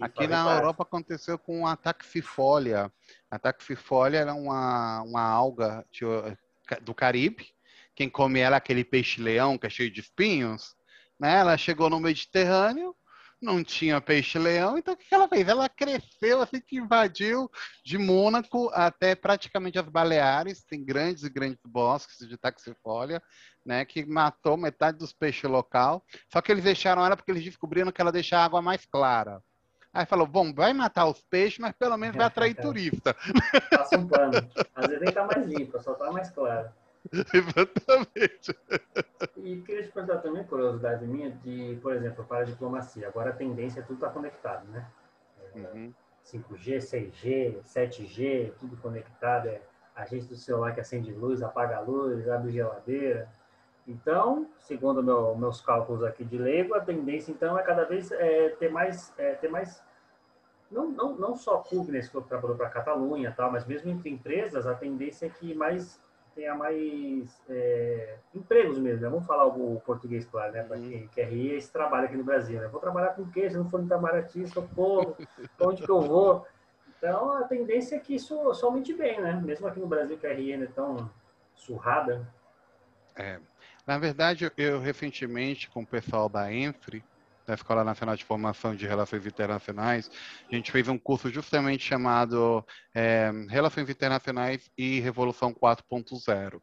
[0.00, 0.58] Aqui na parte.
[0.58, 2.90] Europa aconteceu com a taxifolia.
[3.30, 6.04] A taxifolia era uma, uma alga de,
[6.82, 7.54] do Caribe.
[7.94, 10.76] Quem come ela é aquele peixe-leão que é cheio de espinhos.
[11.18, 11.38] Né?
[11.38, 12.96] Ela chegou no Mediterrâneo,
[13.40, 15.48] não tinha peixe-leão, então o que ela fez?
[15.48, 17.50] Ela cresceu assim que invadiu
[17.84, 23.22] de Mônaco até praticamente as Baleares, tem grandes e grandes bosques de taxifólia,
[23.64, 27.92] né, que matou metade dos peixes local, só que eles deixaram ela porque eles descobriram
[27.92, 29.42] que ela deixa a água mais clara.
[29.92, 33.16] Aí falou, bom, vai matar os peixes, mas pelo menos vai atrair turista.
[33.70, 34.32] Passa um pano.
[34.74, 36.72] Às vezes nem tá mais limpa, só tá mais clara.
[37.32, 38.56] Exatamente.
[39.36, 43.08] E queria te perguntar também, curiosidade minha, de, por exemplo, para a diplomacia.
[43.08, 44.86] Agora a tendência é tudo estar tá conectado, né?
[45.54, 45.94] É, uhum.
[46.24, 49.48] 5G, 6G, 7G, tudo conectado.
[49.48, 49.60] É
[49.94, 53.28] a gente do celular que acende luz, apaga a luz, abre geladeira.
[53.86, 58.50] Então, segundo meu, meus cálculos aqui de leigo, a tendência então é cada vez é,
[58.50, 59.82] ter mais, é, ter mais
[60.70, 64.66] não, não, não só Kubernetes que trabalhou para a Catalunha, tal, mas mesmo entre empresas,
[64.66, 66.00] a tendência é que mais
[66.40, 69.10] tenha mais é, empregos mesmo, né?
[69.10, 70.62] Vamos falar o português, claro, né?
[70.62, 70.88] Para uhum.
[70.88, 72.66] quem quer rir, esse trabalho aqui no Brasil, né?
[72.68, 73.50] Vou trabalhar com o quê?
[73.50, 75.14] Se não for no Itamaraty, socorro,
[75.60, 76.46] onde que eu vou?
[76.96, 79.38] Então, a tendência é que isso somente bem, né?
[79.44, 81.10] Mesmo aqui no Brasil, que a RN é tão
[81.54, 82.26] surrada.
[83.14, 83.38] É.
[83.86, 87.04] Na verdade, eu recentemente, com o pessoal da Enfre,
[87.46, 90.10] da Escola Nacional de Formação de Relações Internacionais,
[90.50, 92.64] a gente fez um curso justamente chamado
[92.94, 96.60] é, Relações Internacionais e Revolução 4.0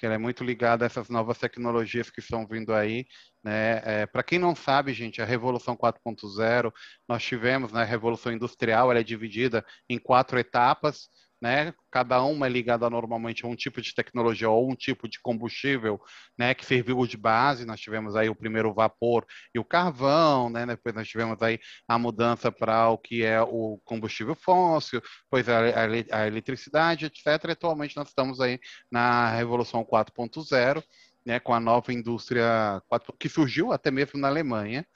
[0.00, 3.06] que ela é muito ligada a essas novas tecnologias que estão vindo aí.
[3.44, 3.82] Né?
[3.84, 6.72] É, Para quem não sabe, gente, a Revolução 4.0,
[7.06, 11.10] nós tivemos, né, a Revolução Industrial, ela é dividida em quatro etapas,
[11.40, 11.72] né?
[11.90, 16.00] Cada uma é ligada normalmente a um tipo de tecnologia ou um tipo de combustível,
[16.38, 16.54] né?
[16.54, 17.64] Que serviu de base.
[17.64, 19.24] Nós tivemos aí o primeiro vapor
[19.54, 20.66] e o carvão, né?
[20.66, 25.60] Depois nós tivemos aí a mudança para o que é o combustível fóssil, depois a,
[25.60, 27.26] a, a eletricidade, etc.
[27.48, 28.58] E atualmente nós estamos aí
[28.90, 30.82] na revolução 4.0,
[31.24, 31.40] né?
[31.40, 34.86] Com a nova indústria 4, que surgiu até mesmo na Alemanha,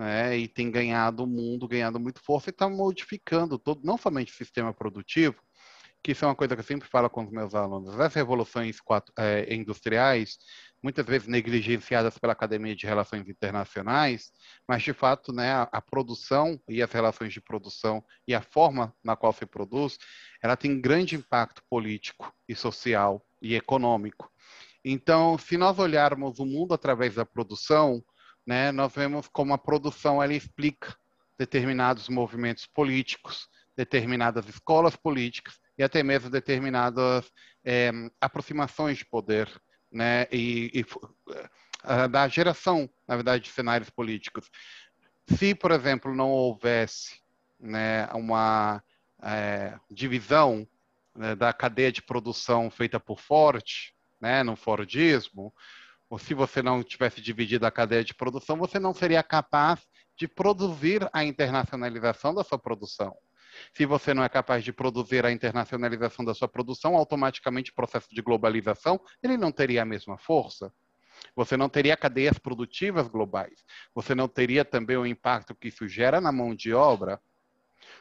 [0.00, 4.32] né, e tem ganhado o mundo, ganhado muito força e está modificando todo, não somente
[4.32, 5.36] o sistema produtivo,
[6.02, 7.98] que isso é uma coisa que eu sempre falo com os meus alunos.
[7.98, 10.38] As revoluções quatro, é, industriais,
[10.82, 14.30] muitas vezes negligenciadas pela Academia de Relações Internacionais,
[14.66, 18.94] mas de fato, né, a, a, produção e as relações de produção e a forma
[19.04, 19.98] na qual se produz,
[20.42, 24.30] ela tem grande impacto político e social e econômico.
[24.82, 28.02] Então, se nós olharmos o mundo através da produção,
[28.46, 30.96] né, nós vemos como a produção ela explica
[31.38, 37.32] determinados movimentos políticos, determinadas escolas políticas e até mesmo determinadas
[37.64, 39.50] é, aproximações de poder,
[39.90, 44.50] né, e, e uh, da geração, na verdade, de cenários políticos.
[45.38, 47.22] Se, por exemplo, não houvesse
[47.58, 48.84] né, uma
[49.22, 50.68] é, divisão
[51.16, 53.64] né, da cadeia de produção feita por Ford,
[54.20, 55.50] né, no Fordismo,
[56.10, 59.80] ou se você não tivesse dividido a cadeia de produção, você não seria capaz
[60.14, 63.16] de produzir a internacionalização da sua produção.
[63.74, 68.08] Se você não é capaz de produzir a internacionalização da sua produção, automaticamente o processo
[68.10, 70.72] de globalização ele não teria a mesma força.
[71.36, 73.64] Você não teria cadeias produtivas globais.
[73.94, 77.20] Você não teria também o impacto que isso gera na mão de obra.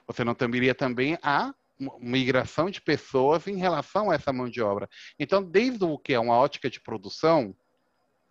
[0.07, 1.53] Você não teria também a
[1.99, 4.89] migração de pessoas em relação a essa mão de obra.
[5.17, 7.55] Então, desde o que é uma ótica de produção,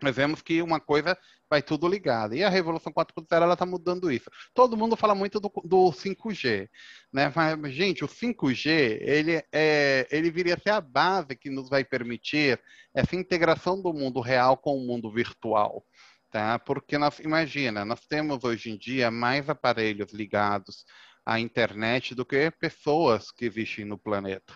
[0.01, 1.17] nós vemos que uma coisa
[1.49, 2.35] vai tudo ligado.
[2.35, 4.29] E a Revolução 4.0 ela está mudando isso.
[4.53, 6.69] Todo mundo fala muito do, do 5G,
[7.11, 7.31] né?
[7.35, 11.83] Mas, gente, o 5G ele, é, ele viria a ser a base que nos vai
[11.83, 12.61] permitir
[12.93, 15.83] essa integração do mundo real com o mundo virtual.
[16.31, 16.59] Tá?
[16.59, 20.85] Porque nós, imagina, nós temos hoje em dia mais aparelhos ligados
[21.25, 24.55] à internet do que pessoas que existem no planeta.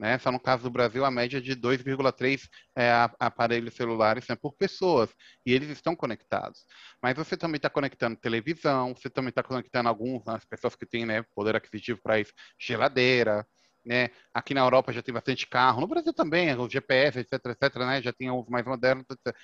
[0.00, 0.18] Né?
[0.18, 4.54] Só no caso do Brasil, a média é de 2,3 é, aparelhos celulares né, por
[4.56, 5.10] pessoas,
[5.44, 6.64] e eles estão conectados.
[7.02, 11.04] Mas você também está conectando televisão, você também está conectando algumas as pessoas que têm
[11.04, 13.46] né, poder aquisitivo para isso, geladeira,
[13.84, 14.08] né?
[14.32, 18.02] Aqui na Europa já tem bastante carro, no Brasil também, o GPS, etc, etc, né?
[18.02, 19.36] Já tem alguns mais modernos, etc.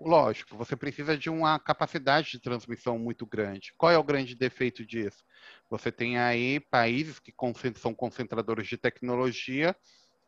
[0.00, 3.72] Lógico, você precisa de uma capacidade de transmissão muito grande.
[3.76, 5.24] Qual é o grande defeito disso?
[5.70, 7.32] Você tem aí países que
[7.76, 9.74] são concentradores de tecnologia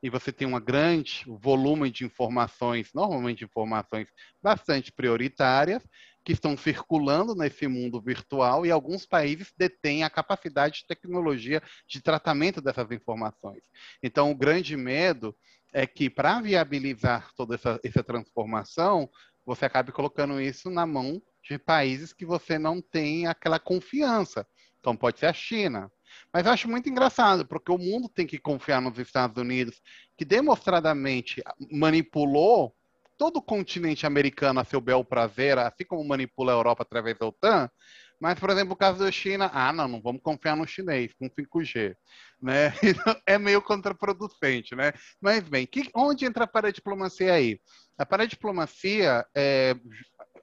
[0.03, 4.09] e você tem um grande volume de informações, normalmente informações
[4.43, 5.83] bastante prioritárias,
[6.25, 12.03] que estão circulando nesse mundo virtual e alguns países detêm a capacidade de tecnologia de
[12.03, 13.63] tratamento dessas informações.
[14.03, 15.37] Então, o grande medo
[15.73, 19.09] é que, para viabilizar toda essa, essa transformação,
[19.45, 24.45] você acabe colocando isso na mão de países que você não tem aquela confiança.
[24.81, 25.89] Então, pode ser a China,
[26.33, 29.81] mas eu acho muito engraçado, porque o mundo tem que confiar nos Estados Unidos,
[30.17, 32.75] que demonstradamente manipulou
[33.17, 37.27] todo o continente americano a seu bel prazer, assim como manipula a Europa através da
[37.27, 37.71] OTAN.
[38.21, 41.29] Mas, por exemplo, o caso da China, ah, não, não vamos confiar no chinês com
[41.29, 41.95] 5G,
[42.41, 42.73] né?
[43.27, 44.93] é meio contraproducente, né?
[45.21, 47.61] Mas, bem, que, onde entra a paradiplomacia aí?
[47.99, 49.77] A paradiplomacia, é,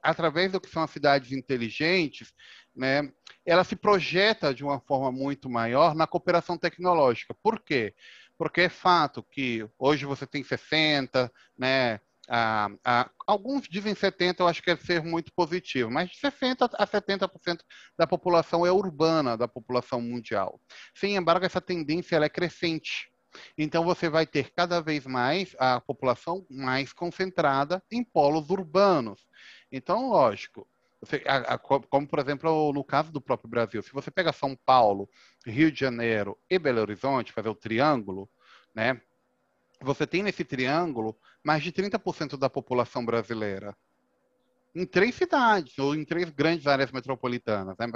[0.02, 2.32] através do que são as cidades inteligentes,
[2.74, 3.10] né,
[3.44, 7.34] ela se projeta de uma forma muito maior na cooperação tecnológica.
[7.42, 7.94] Por quê?
[8.36, 14.48] Porque é fato que hoje você tem 60, né, a, a, alguns dizem 70, eu
[14.48, 17.60] acho que é ser muito positivo, mas de 60% a 70%
[17.98, 20.60] da população é urbana, da população mundial.
[20.94, 23.10] Sem embargo, essa tendência é crescente.
[23.58, 29.26] Então, você vai ter cada vez mais a população mais concentrada em polos urbanos.
[29.70, 30.68] Então, lógico,
[31.26, 35.08] a, a, como, por exemplo, no caso do próprio Brasil, se você pega São Paulo,
[35.46, 38.28] Rio de Janeiro e Belo Horizonte, fazer o triângulo,
[38.74, 39.00] né?
[39.80, 43.76] Você tem nesse triângulo mais de 30% da população brasileira.
[44.74, 47.86] Em três cidades, ou em três grandes áreas metropolitanas, né,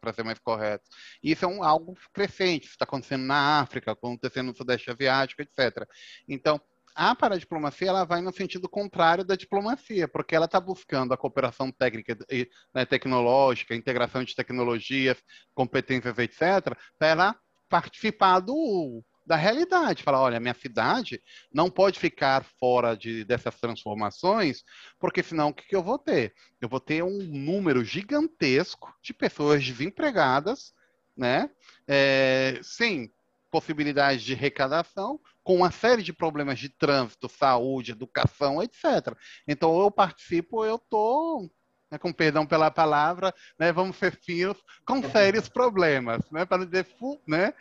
[0.00, 0.88] para ser mais correto.
[1.22, 5.88] E isso é um, algo crescente, está acontecendo na África, acontecendo no Sudeste Asiático, etc.
[6.28, 6.60] Então,
[7.00, 11.72] a paradiplomacia ela vai no sentido contrário da diplomacia, porque ela está buscando a cooperação
[11.72, 15.16] técnica e né, tecnológica, integração de tecnologias,
[15.54, 17.34] competências, etc., para
[17.70, 20.02] participar do, da realidade.
[20.02, 24.62] Falar, olha, minha cidade não pode ficar fora de, dessas transformações,
[24.98, 26.34] porque senão o que, que eu vou ter?
[26.60, 30.74] Eu vou ter um número gigantesco de pessoas desempregadas,
[31.16, 31.48] né?
[31.88, 33.10] É, sem
[33.50, 39.14] possibilidades de arrecadação, com uma série de problemas de trânsito, saúde, educação, etc.
[39.46, 41.50] Então, eu participo, eu estou,
[41.90, 46.86] né, com perdão pela palavra, né, vamos ser finos, com sérios problemas, né, para dizer,
[47.26, 47.52] né?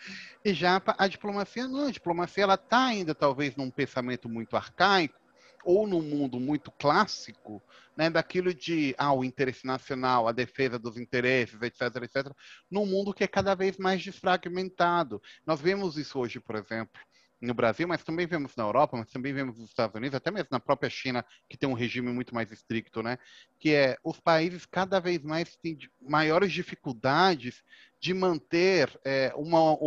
[0.45, 5.18] E já a diplomacia, não, a diplomacia ela está ainda talvez num pensamento muito arcaico,
[5.63, 7.61] ou num mundo muito clássico,
[7.95, 12.31] né, daquilo de ah, o interesse nacional, a defesa dos interesses, etc, etc,
[12.69, 15.21] num mundo que é cada vez mais desfragmentado.
[15.45, 16.99] Nós vemos isso hoje, por exemplo,
[17.41, 20.49] no Brasil, mas também vemos na Europa, mas também vemos nos Estados Unidos, até mesmo
[20.51, 23.17] na própria China, que tem um regime muito mais estricto, né?
[23.57, 27.63] Que é os países cada vez mais têm maiores dificuldades
[27.99, 29.77] de manter é, uma,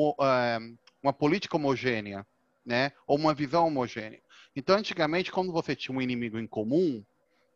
[1.03, 2.27] uma política homogênea,
[2.65, 2.93] né?
[3.07, 4.23] Ou uma visão homogênea.
[4.55, 7.05] Então, antigamente, quando você tinha um inimigo em comum,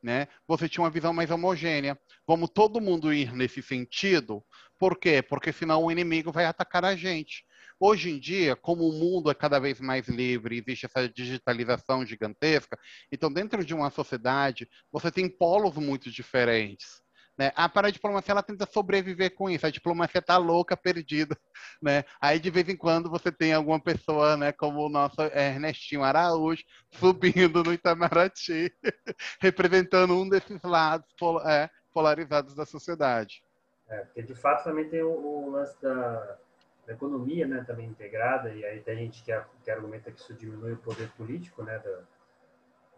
[0.03, 1.99] né, você tinha uma visão mais homogênea.
[2.27, 4.43] Vamos todo mundo ir nesse sentido.
[4.79, 5.23] Por quê?
[5.23, 7.45] Porque senão o inimigo vai atacar a gente.
[7.79, 12.79] Hoje em dia, como o mundo é cada vez mais livre, existe essa digitalização gigantesca,
[13.13, 17.03] então dentro de uma sociedade, você tem polos muito diferentes.
[17.37, 17.53] Né?
[17.55, 19.67] A paradiplomacia ela tenta sobreviver com isso.
[19.67, 21.37] A diplomacia tá louca, perdida,
[21.83, 22.05] né?
[22.21, 26.65] Aí de vez em quando você tem alguma pessoa, né, como o nosso Ernestinho Araújo,
[26.93, 28.73] subindo no Itamaraty,
[29.41, 31.07] representando um desses lados
[31.45, 33.45] é, polarizados da sociedade.
[33.89, 36.39] É, porque de fato também tem o, o lance da,
[36.87, 39.33] da, economia, né, também integrada, e aí tem gente que,
[39.63, 42.01] que argumenta que isso diminui o poder político, né, da,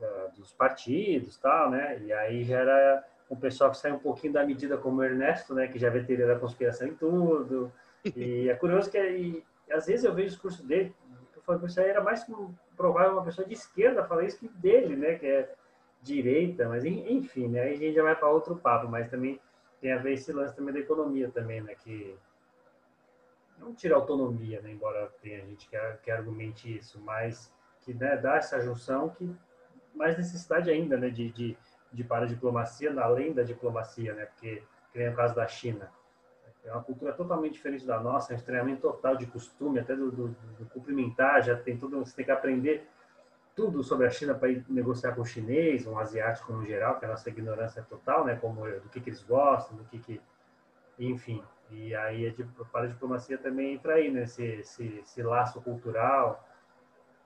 [0.00, 2.00] da, dos partidos, tal, né?
[2.00, 5.68] E aí gera um pessoal que sai um pouquinho da medida como o Ernesto, né,
[5.68, 7.72] que já vê teoria da conspiração em tudo.
[8.16, 10.94] E é curioso que e, às vezes eu vejo o discurso dele,
[11.36, 12.24] eu falo, isso aí era mais
[12.76, 15.54] provável uma pessoa de esquerda falar isso que dele, né, que é
[16.02, 19.40] direita, mas enfim, né, aí a gente já vai para outro papo, mas também
[19.80, 22.16] tem a ver esse lance também da economia também, né, que
[23.58, 28.36] não tira autonomia, né, embora tenha gente que, que argumente isso, mas que né, dá
[28.36, 29.34] essa junção que
[29.94, 31.58] mais necessidade ainda, né, de, de
[31.92, 34.26] de paradiplomacia, além da diplomacia, né?
[34.26, 34.62] Porque,
[34.92, 35.90] que nem o caso da China.
[36.64, 40.10] É uma cultura totalmente diferente da nossa, é um estranhamento total de costume, até do,
[40.10, 42.86] do, do cumprimentar, já tem tudo, você tem que aprender
[43.54, 47.04] tudo sobre a China para ir negociar com o chinês, um asiático no geral, que
[47.04, 48.36] a nossa ignorância é total, né?
[48.36, 50.20] Como do que, que eles gostam, do que que,
[50.98, 51.42] enfim.
[51.70, 54.22] E aí a paradiplomacia também entra aí, né?
[54.22, 56.46] Esse, esse, esse laço cultural,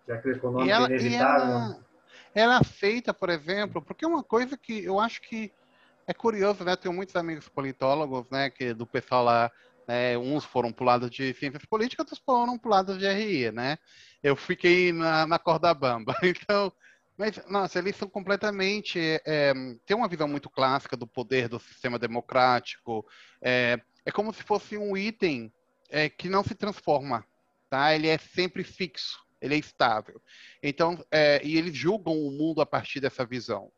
[0.07, 1.51] já que o econômico é inevitável.
[1.51, 1.92] Ela
[2.35, 5.53] ela aceita, por exemplo, porque é uma coisa que eu acho que
[6.07, 6.77] é curioso, né?
[6.77, 8.51] Tenho muitos amigos politólogos, né?
[8.51, 9.51] Que do pessoal lá,
[9.87, 13.07] né, uns foram para o lado de ciências políticas, outros foram para o lado de
[13.07, 13.79] RI, né?
[14.23, 16.15] Eu fiquei na, na corda bamba.
[16.23, 16.73] Então,
[17.17, 18.99] mas, nossa, eles são completamente.
[19.27, 19.53] É,
[19.87, 23.07] tem uma visão muito clássica do poder do sistema democrático.
[23.41, 25.53] É, é como se fosse um item
[25.91, 27.25] é, que não se transforma,
[27.69, 27.95] tá?
[27.95, 30.23] Ele é sempre fixo ele é estável.
[30.63, 33.71] Então, é, e eles julgam o mundo a partir dessa visão.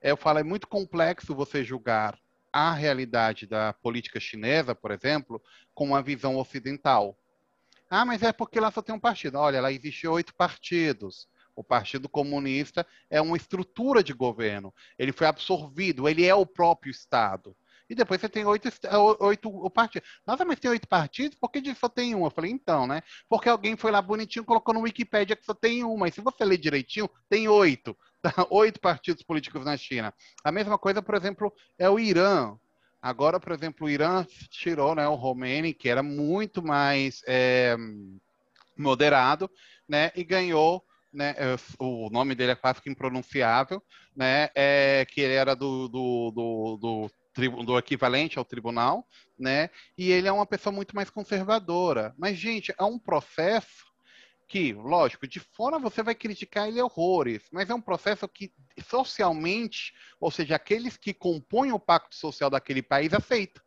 [0.00, 2.18] É, eu falo, é muito complexo você julgar
[2.52, 5.40] a realidade da política chinesa, por exemplo,
[5.72, 7.16] com uma visão ocidental.
[7.88, 9.38] Ah, mas é porque lá só tem um partido.
[9.38, 11.28] Olha, lá existe oito partidos.
[11.54, 14.74] O Partido Comunista é uma estrutura de governo.
[14.98, 17.54] Ele foi absorvido, ele é o próprio Estado
[17.92, 18.70] e depois você tem oito,
[19.20, 20.08] oito partidos.
[20.26, 21.36] Nossa, mas tem oito partidos?
[21.38, 22.24] Por que só tem um?
[22.24, 23.02] Eu falei, então, né?
[23.28, 26.08] Porque alguém foi lá bonitinho colocou no Wikipedia que só tem uma.
[26.08, 27.94] E se você ler direitinho, tem oito.
[28.22, 28.46] Tá?
[28.50, 30.14] Oito partidos políticos na China.
[30.44, 32.56] A mesma coisa, por exemplo, é o Irã.
[33.02, 37.76] Agora, por exemplo, o Irã tirou né, o Khomeini, que era muito mais é,
[38.78, 39.50] moderado,
[39.88, 40.12] né?
[40.14, 43.82] E ganhou né, é, o nome dele é quase que impronunciável,
[44.14, 49.06] né, é, que ele era do, do, do, do do equivalente ao tribunal,
[49.38, 49.70] né?
[49.96, 52.14] E ele é uma pessoa muito mais conservadora.
[52.18, 53.86] Mas, gente, é um processo
[54.46, 58.52] que, lógico, de fora você vai criticar ele horrores, mas é um processo que
[58.86, 63.62] socialmente, ou seja, aqueles que compõem o pacto social daquele país aceitam.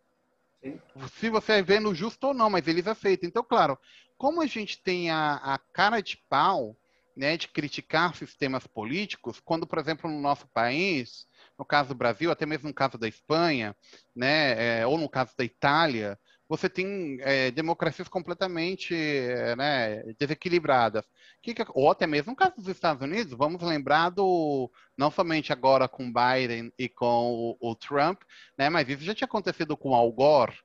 [1.19, 3.27] Se você é vendo justo ou não, mas eles aceitam.
[3.27, 3.79] Então, claro,
[4.17, 6.77] como a gente tem a, a cara de pau
[7.15, 11.25] né, de criticar sistemas políticos, quando, por exemplo, no nosso país,
[11.57, 13.75] no caso do Brasil, até mesmo no caso da Espanha,
[14.15, 21.03] né, é, ou no caso da Itália, você tem é, democracias completamente é, né, desequilibradas.
[21.41, 25.87] Que ou até mesmo no caso dos Estados Unidos, vamos lembrar do, não somente agora
[25.87, 28.21] com Biden e com o, o Trump,
[28.57, 30.55] né, mas isso já tinha acontecido com Al Gore,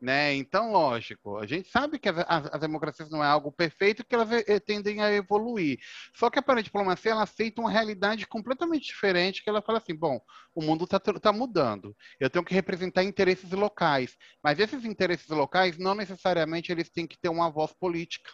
[0.00, 0.34] né?
[0.34, 4.58] Então, lógico, a gente sabe que as, democracias não é algo perfeito que elas eh,
[4.58, 5.78] tendem a evoluir.
[6.14, 10.18] Só que a paradiplomacia ela aceita uma realidade completamente diferente, que ela fala assim, bom,
[10.54, 15.76] o mundo está tá mudando, eu tenho que representar interesses locais, mas esses interesses locais
[15.76, 18.30] não necessariamente eles têm que ter uma voz política.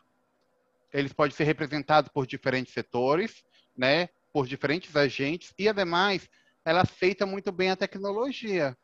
[0.92, 3.44] eles podem ser representados por diferentes setores,
[3.76, 6.28] né, por diferentes agentes, e ademais
[6.64, 8.76] ela aceita muito bem a tecnologia.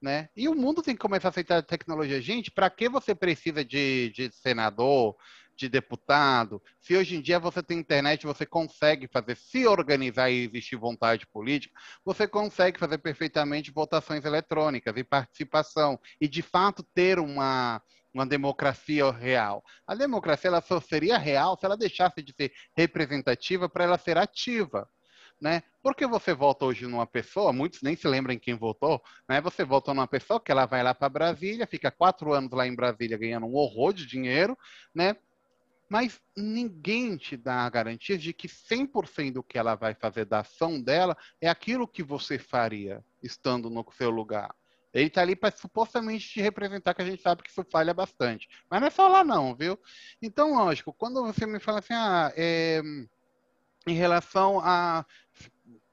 [0.00, 0.30] Né?
[0.34, 2.22] E o mundo tem que começar a aceitar a tecnologia.
[2.22, 5.14] Gente, para que você precisa de, de senador,
[5.54, 6.62] de deputado?
[6.80, 11.26] Se hoje em dia você tem internet, você consegue fazer, se organizar e existir vontade
[11.26, 16.00] política, você consegue fazer perfeitamente votações eletrônicas e participação.
[16.18, 17.82] E, de fato, ter uma,
[18.14, 19.62] uma democracia real.
[19.86, 24.16] A democracia ela só seria real se ela deixasse de ser representativa para ela ser
[24.16, 24.88] ativa
[25.40, 25.62] né?
[25.82, 29.40] Porque você vota hoje numa pessoa, muitos nem se lembram quem votou, né?
[29.40, 32.74] Você vota numa pessoa que ela vai lá para Brasília, fica quatro anos lá em
[32.74, 34.56] Brasília ganhando um horror de dinheiro,
[34.94, 35.16] né?
[35.88, 40.40] Mas ninguém te dá a garantia de que 100% do que ela vai fazer da
[40.40, 44.54] ação dela é aquilo que você faria estando no seu lugar.
[44.92, 48.48] Ele está ali para supostamente te representar, que a gente sabe que isso falha bastante.
[48.68, 49.78] Mas não é só lá não, viu?
[50.20, 52.82] Então, lógico, quando você me fala assim, ah, é,
[53.86, 55.04] em relação a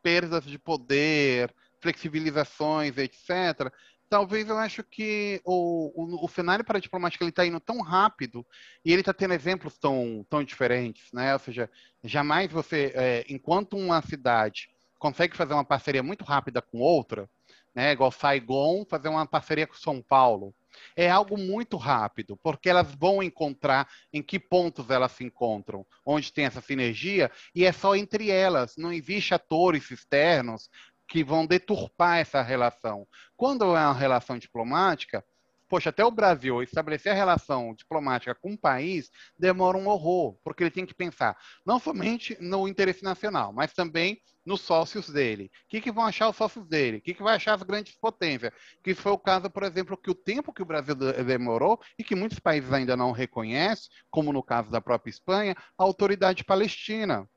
[0.01, 3.71] perdas de poder, flexibilizações, etc.,
[4.09, 7.81] talvez eu acho que o, o, o cenário para a diplomática ele está indo tão
[7.81, 8.45] rápido
[8.83, 11.33] e ele está tendo exemplos tão, tão diferentes, né?
[11.33, 11.69] Ou seja,
[12.03, 17.29] jamais você, é, enquanto uma cidade consegue fazer uma parceria muito rápida com outra,
[17.75, 17.91] né?
[17.91, 20.53] Igual Saigon fazer uma parceria com São Paulo,
[20.95, 26.32] é algo muito rápido, porque elas vão encontrar em que pontos elas se encontram, onde
[26.32, 30.69] tem essa sinergia, e é só entre elas, não existe atores externos
[31.07, 33.07] que vão deturpar essa relação.
[33.36, 35.23] Quando é uma relação diplomática,
[35.68, 40.63] poxa, até o Brasil estabelecer a relação diplomática com um país demora um horror, porque
[40.63, 45.51] ele tem que pensar não somente no interesse nacional, mas também nos sócios dele.
[45.65, 46.97] O que, que vão achar os sócios dele?
[46.97, 48.51] O que, que vai achar as grandes potências?
[48.82, 52.15] Que foi o caso, por exemplo, que o tempo que o Brasil demorou e que
[52.15, 57.30] muitos países ainda não reconhecem, como no caso da própria Espanha, a autoridade palestina.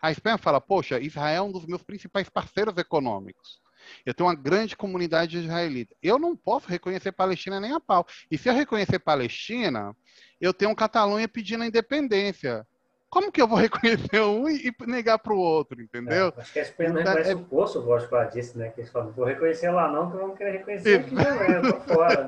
[0.00, 3.60] A Espanha fala, poxa, Israel é um dos meus principais parceiros econômicos.
[4.04, 5.94] Eu tenho uma grande comunidade israelita.
[6.02, 8.06] Eu não posso reconhecer Palestina nem a pau.
[8.30, 9.94] E se eu reconhecer Palestina,
[10.40, 12.66] eu tenho um Catalunha pedindo a independência
[13.10, 16.32] como que eu vou reconhecer um e negar para o outro, entendeu?
[16.36, 17.34] É, acho que a Espanha não reconhece é...
[17.34, 18.68] o poço, o ela disse, né?
[18.70, 21.80] Que eles falam, vou reconhecer lá não, que vão querer reconhecer aqui também, eu tô
[21.94, 22.26] fora.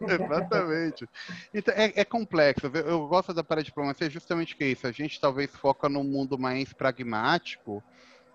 [0.00, 1.08] Exatamente.
[1.52, 2.66] Então, é, é, complexo.
[2.74, 4.86] Eu gosto da paradiplomacia justamente que é isso.
[4.86, 7.82] A gente talvez foca no mundo mais pragmático,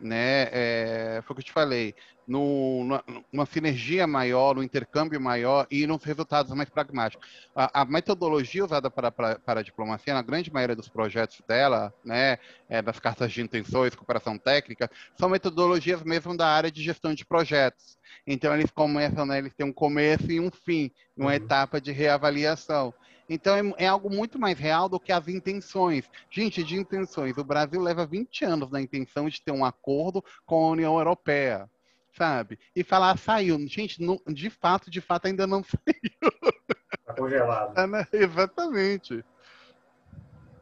[0.02, 0.49] né?
[0.52, 1.95] É, foi o que eu te falei,
[2.28, 2.86] no,
[3.32, 7.28] numa sinergia maior, no intercâmbio maior e nos resultados mais pragmáticos.
[7.56, 11.93] A, a metodologia usada para, para, para, a diplomacia, na grande maioria dos projetos dela,
[12.06, 12.38] né,
[12.70, 17.26] é, das cartas de intenções, cooperação técnica, são metodologias mesmo da área de gestão de
[17.26, 17.97] projetos.
[18.26, 21.36] Então eles começam, né, eles têm um começo e um fim, uma uhum.
[21.36, 22.93] etapa de reavaliação.
[23.34, 26.11] Então é, é, algo muito mais real do que as intenções.
[26.29, 27.38] Gente, de intenções.
[27.38, 31.69] O Brasil leva 20 anos na intenção de ter um acordo com a União Europeia,
[32.11, 32.59] sabe?
[32.75, 33.57] E falar, saiu.
[33.69, 36.51] Gente, não, de fato, de fato, ainda não saiu.
[36.99, 37.79] Está congelado.
[37.79, 38.05] É, né?
[38.11, 39.23] Exatamente.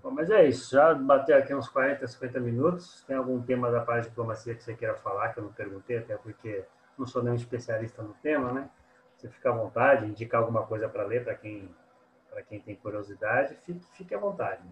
[0.03, 0.75] Bom, mas é isso.
[0.75, 3.03] Já bateu aqui uns 40, 50 minutos.
[3.07, 5.97] Tem algum tema da parte de diplomacia que você queira falar, que eu não perguntei,
[5.97, 6.63] até porque
[6.95, 8.69] não sou nenhum especialista no tema, né?
[9.17, 11.67] Você fica à vontade, indicar alguma coisa para ler para quem
[12.39, 14.63] para quem tem curiosidade, fique, fique à vontade.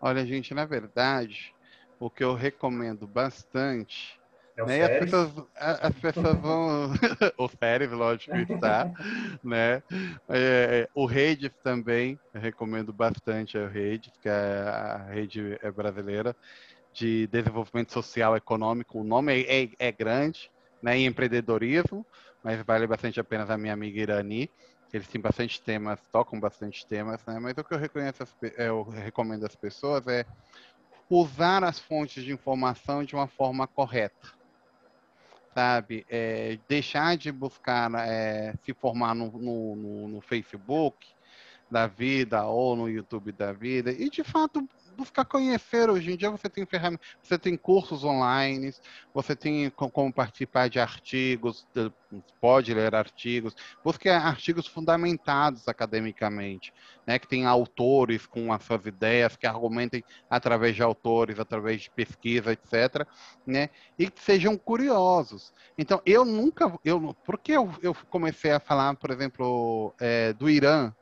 [0.00, 1.54] Olha, gente, na verdade,
[2.00, 4.18] o que eu recomendo bastante.
[4.56, 6.92] É o né, as, pessoas, as pessoas vão.
[7.38, 8.90] o Férias, lógico, está.
[9.42, 9.82] né?
[10.28, 16.34] É, o Redes também, eu recomendo bastante a Redes, que é a rede é brasileira
[16.92, 18.98] de desenvolvimento social e econômico.
[18.98, 20.50] O nome é, é, é grande,
[20.82, 20.98] né?
[20.98, 22.04] E empreendedorismo,
[22.42, 24.50] mas vale bastante a pena a minha amiga Irani.
[24.92, 27.38] Eles têm bastante temas, tocam bastante temas, né?
[27.38, 30.24] Mas o que eu reconheço, é, eu recomendo às pessoas é
[31.10, 34.28] usar as fontes de informação de uma forma correta,
[35.54, 36.06] sabe?
[36.08, 40.96] É, deixar de buscar é, se formar no, no, no, no Facebook
[41.70, 44.66] da vida ou no YouTube da vida e de fato
[44.98, 45.88] buscar conhecer.
[45.88, 48.72] Hoje em dia você tem ferramentas, você tem cursos online,
[49.14, 51.64] você tem como participar de artigos,
[52.40, 56.72] pode ler artigos, busque artigos fundamentados academicamente,
[57.06, 61.90] né, que tem autores com as suas ideias, que argumentem através de autores, através de
[61.90, 63.06] pesquisa, etc.,
[63.46, 65.52] né, e que sejam curiosos.
[65.76, 70.92] Então, eu nunca, eu, porque eu, eu comecei a falar, por exemplo, é, do Irã,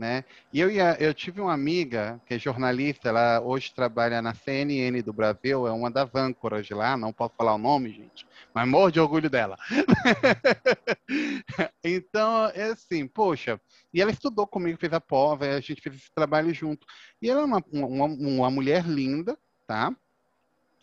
[0.00, 0.24] né?
[0.50, 5.02] E eu, ia, eu tive uma amiga que é jornalista, ela hoje trabalha na CNN
[5.02, 8.66] do Brasil, é uma das âncoras de lá, não posso falar o nome, gente, mas
[8.66, 9.58] morro de orgulho dela.
[11.84, 13.60] então, é assim, poxa,
[13.92, 16.86] e ela estudou comigo, fez a pós, a gente fez esse trabalho junto.
[17.20, 19.36] E ela é uma, uma, uma mulher linda,
[19.66, 19.94] tá?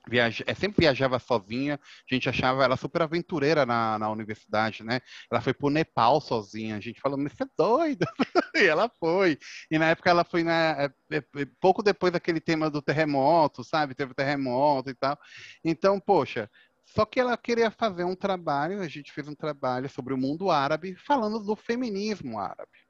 [0.09, 5.01] Viaja, é, sempre viajava sozinha, a gente achava ela super aventureira na, na universidade, né?
[5.29, 8.05] Ela foi pro Nepal sozinha, a gente falou, mas você é doida?
[8.55, 9.37] e ela foi.
[9.69, 11.23] E na época ela foi, na, é, é,
[11.59, 13.95] pouco depois daquele tema do terremoto, sabe?
[13.95, 15.17] Teve terremoto e tal.
[15.63, 16.49] Então, poxa,
[16.85, 20.49] só que ela queria fazer um trabalho, a gente fez um trabalho sobre o mundo
[20.49, 22.86] árabe, falando do feminismo árabe.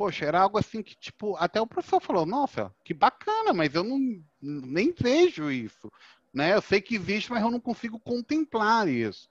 [0.00, 3.84] Poxa, era algo assim que, tipo, até o professor falou, nossa, que bacana, mas eu
[3.84, 5.92] não nem vejo isso.
[6.32, 6.54] Né?
[6.54, 9.28] Eu sei que existe, mas eu não consigo contemplar isso.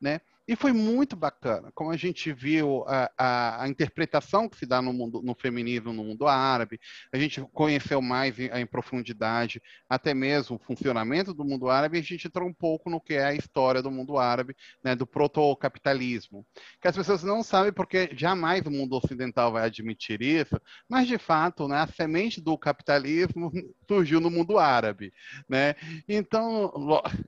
[0.00, 0.20] Né?
[0.48, 4.80] E foi muito bacana, como a gente viu a, a, a, interpretação que se dá
[4.80, 6.80] no, mundo, no feminismo no mundo árabe,
[7.12, 12.00] a gente conheceu mais em, em, profundidade até mesmo o funcionamento do mundo árabe, e
[12.00, 15.06] a gente entrou um pouco no que é a história do mundo árabe, né, do
[15.06, 16.46] protocapitalismo,
[16.80, 21.18] que as pessoas não sabem porque jamais o mundo ocidental vai admitir isso, mas de
[21.18, 23.52] fato, né, a semente do capitalismo
[23.86, 25.12] surgiu no mundo árabe,
[25.46, 25.74] né?
[26.08, 26.72] Então,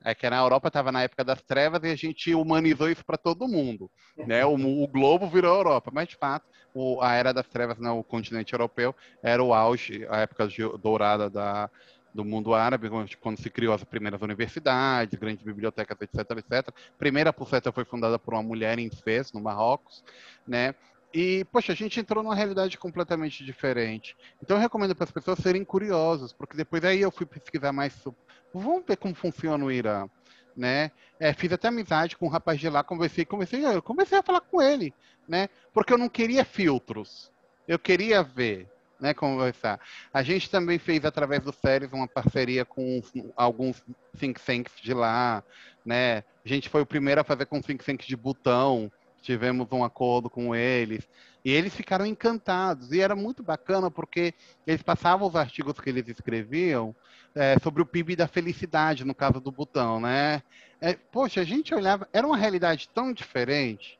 [0.03, 3.17] é que na Europa estava na época das trevas e a gente humanizou isso para
[3.17, 3.91] todo mundo.
[4.15, 4.45] Né?
[4.45, 8.53] O, o, globo virou Europa, mas de fato o, a era das trevas né, continente
[8.53, 10.47] europeu era o auge, a época
[10.81, 11.69] dourada da,
[12.13, 12.89] do mundo árabe,
[13.19, 16.69] quando se criou as primeiras universidades, grandes bibliotecas, etc, etc.
[16.69, 20.03] A primeira pulseta foi fundada por uma mulher em Fez, no Marrocos,
[20.47, 20.73] né?
[21.13, 24.15] E, poxa, a gente entrou numa realidade completamente diferente.
[24.41, 27.91] Então, eu recomendo para as pessoas serem curiosas, porque depois aí eu fui pesquisar mais
[27.91, 28.17] sobre.
[28.53, 30.07] Vamos ver como funciona o Irã
[30.55, 30.91] né?
[31.19, 34.41] É, fiz até amizade com um rapaz de lá, conversei, comecei, eu comecei a falar
[34.41, 34.93] com ele,
[35.27, 35.49] né?
[35.73, 37.31] Porque eu não queria filtros,
[37.67, 38.67] eu queria ver,
[38.99, 39.13] né?
[39.13, 39.79] Conversar.
[40.13, 43.01] A gente também fez através do Séries uma parceria com
[43.35, 43.83] alguns
[44.17, 45.43] think tanks de lá,
[45.85, 46.23] né?
[46.43, 48.91] A gente foi o primeiro a fazer com think tanks de Butão,
[49.21, 51.07] tivemos um acordo com eles.
[51.43, 52.91] E eles ficaram encantados.
[52.91, 54.33] E era muito bacana porque
[54.65, 56.95] eles passavam os artigos que eles escreviam
[57.35, 60.41] é, sobre o PIB da felicidade, no caso do Butão, né?
[60.79, 63.99] É, poxa, a gente olhava, era uma realidade tão diferente.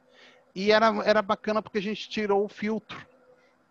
[0.53, 3.05] E era, era bacana porque a gente tirou o filtro,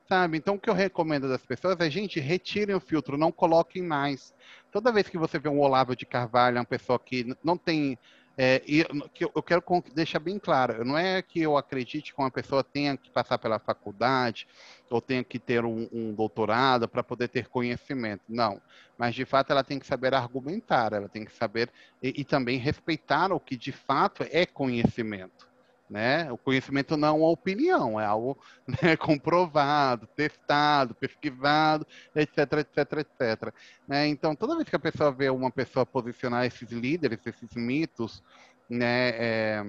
[0.08, 0.38] sabe?
[0.38, 4.32] Então, o que eu recomendo das pessoas é, gente, retirem o filtro, não coloquem mais.
[4.72, 7.98] Toda vez que você vê um Olavo de Carvalho, uma pessoa que não tem
[8.38, 9.62] é, e que eu quero
[9.94, 13.58] deixar bem claro, não é que eu acredite que uma pessoa tenha que passar pela
[13.58, 14.46] faculdade
[14.88, 18.60] ou tenha que ter um, um doutorado para poder ter conhecimento, não.
[18.96, 21.70] Mas de fato ela tem que saber argumentar, ela tem que saber
[22.02, 25.49] e, e também respeitar o que de fato é conhecimento.
[25.90, 26.30] Né?
[26.30, 28.38] O conhecimento não é uma opinião, é algo
[28.80, 31.84] né, comprovado, testado, pesquisado,
[32.14, 33.54] etc, etc, etc.
[33.88, 34.06] Né?
[34.06, 38.22] Então, toda vez que a pessoa vê uma pessoa posicionar esses líderes, esses mitos,
[38.68, 39.64] né, é,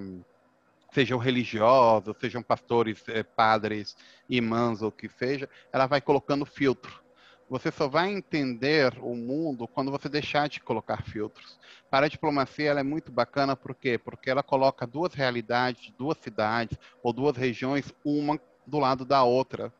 [0.92, 3.96] sejam religiosos, sejam pastores, é, padres,
[4.28, 7.01] imãs ou o que seja, ela vai colocando filtro.
[7.52, 11.58] Você só vai entender o mundo quando você deixar de colocar filtros.
[11.90, 13.98] Para a diplomacia, ela é muito bacana, por quê?
[13.98, 19.70] Porque ela coloca duas realidades, duas cidades ou duas regiões, uma do lado da outra.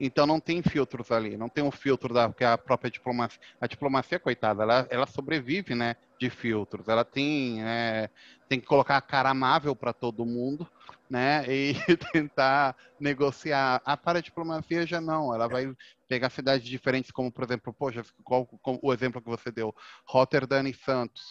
[0.00, 3.38] Então não tem filtros ali, não tem um filtro da que é a própria diplomacia.
[3.60, 6.88] A diplomacia, coitada, ela, ela sobrevive, né, de filtros.
[6.88, 8.08] Ela tem é,
[8.48, 10.66] tem que colocar a cara amável para todo mundo,
[11.10, 11.74] né, e
[12.14, 13.82] tentar negociar.
[13.84, 15.70] A para a diplomacia já não, ela vai
[16.10, 19.72] pegar cidades diferentes, como por exemplo, poxa, qual, qual, o exemplo que você deu,
[20.04, 21.22] Rotterdam e Santos.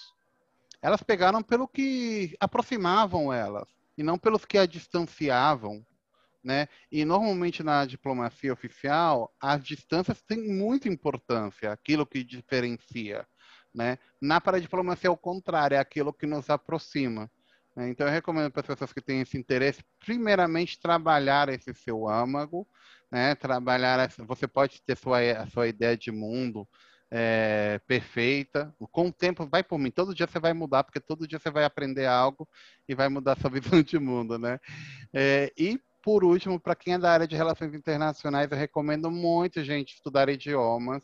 [0.81, 3.67] Elas pegaram pelo que aproximavam elas
[3.97, 5.85] e não pelos que a distanciavam
[6.41, 6.69] né?
[6.89, 13.27] E normalmente na diplomacia oficial, as distâncias têm muita importância, aquilo que diferencia,
[13.75, 13.97] né?
[14.21, 17.29] Na paradiplomacia, é o contrário, é aquilo que nos aproxima.
[17.75, 17.89] Né?
[17.89, 22.65] Então, eu recomendo para as pessoas que têm esse interesse, primeiramente, trabalhar esse seu âmago,
[23.11, 23.35] né?
[23.35, 26.67] Trabalhar, você pode ter sua, a sua ideia de mundo,
[27.11, 28.73] é, perfeita.
[28.91, 29.91] Com o tempo, vai por mim.
[29.91, 32.47] Todo dia você vai mudar, porque todo dia você vai aprender algo
[32.87, 34.59] e vai mudar sua visão de mundo, né?
[35.13, 39.63] É, e por último, para quem é da área de relações internacionais, eu recomendo muito,
[39.63, 41.03] gente, estudar idiomas.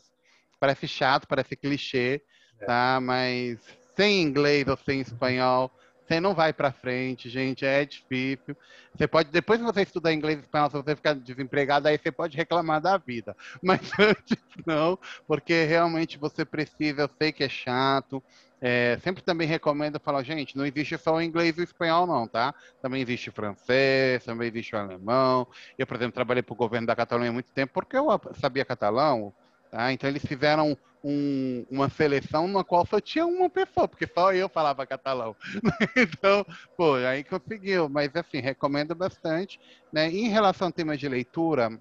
[0.58, 2.22] Parece chato, parece clichê,
[2.60, 2.64] é.
[2.64, 2.98] tá?
[3.00, 3.58] Mas
[3.94, 5.70] sem inglês ou sem espanhol,
[6.06, 8.56] você não vai para frente, gente, é difícil.
[8.94, 12.12] Você pode, depois que você estudar inglês e espanhol, se você ficar desempregado, aí você
[12.12, 13.36] pode reclamar da vida.
[13.62, 14.36] Mas antes
[14.66, 18.22] não, porque realmente você precisa, eu sei que é chato,
[18.60, 22.26] É, sempre também recomendo falar, gente, não existe só o inglês e o espanhol, não,
[22.26, 22.54] tá?
[22.80, 25.46] Também existe francês, também existe o alemão.
[25.76, 28.06] Eu, por exemplo, trabalhei para o governo da Catalunha há muito tempo porque eu
[28.40, 29.34] sabia catalão,
[29.76, 29.92] tá?
[29.92, 34.48] Então eles fizeram um, uma seleção na qual só tinha uma pessoa, porque só eu
[34.48, 35.36] falava catalão.
[35.94, 36.46] então,
[36.76, 37.86] pô, aí conseguiu.
[37.86, 39.60] Mas, assim, recomendo bastante.
[39.92, 40.08] Né?
[40.08, 41.78] Em relação ao tema de leitura,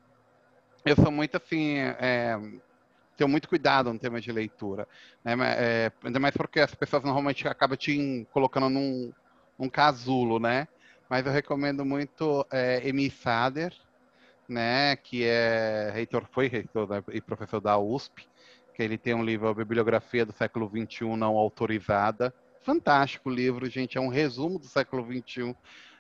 [0.84, 2.38] eu sou muito, assim, é,
[3.16, 4.86] tenho muito cuidado no tema de leitura.
[5.24, 5.34] Né?
[5.58, 9.14] É, ainda mais porque as pessoas normalmente acabam te colocando num,
[9.58, 10.68] num casulo, né?
[11.10, 13.74] Mas eu recomendo muito é, Emi Sader,
[14.48, 14.96] né?
[14.96, 17.04] Que é reitor, foi reitor né?
[17.12, 18.28] e professor da USP,
[18.74, 22.34] que ele tem um livro, a Bibliografia do Século XXI Não Autorizada.
[22.62, 25.56] Fantástico livro, gente, é um resumo do século XXI.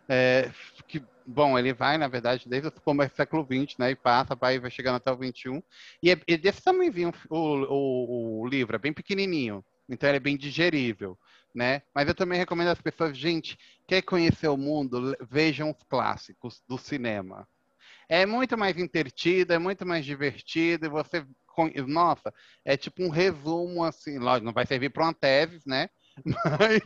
[0.08, 0.52] É,
[0.88, 4.36] que, bom, ele vai, na verdade, desde o começo do século XX, né, e passa,
[4.36, 5.64] vai, vai chegando até o XXI.
[6.02, 10.20] E é, é desse tamanhozinho o, o, o livro, é bem pequenininho, então ele é
[10.20, 11.18] bem digerível,
[11.54, 11.82] né?
[11.94, 16.78] Mas eu também recomendo às pessoas, gente, quer conhecer o mundo, vejam os clássicos do
[16.78, 17.48] cinema.
[18.10, 21.26] É muito mais entretido, é muito mais divertido, e você
[21.88, 22.34] nossa,
[22.66, 25.90] é tipo um resumo, assim, lógico, não vai servir para uma tese, né?
[26.60, 26.82] Mas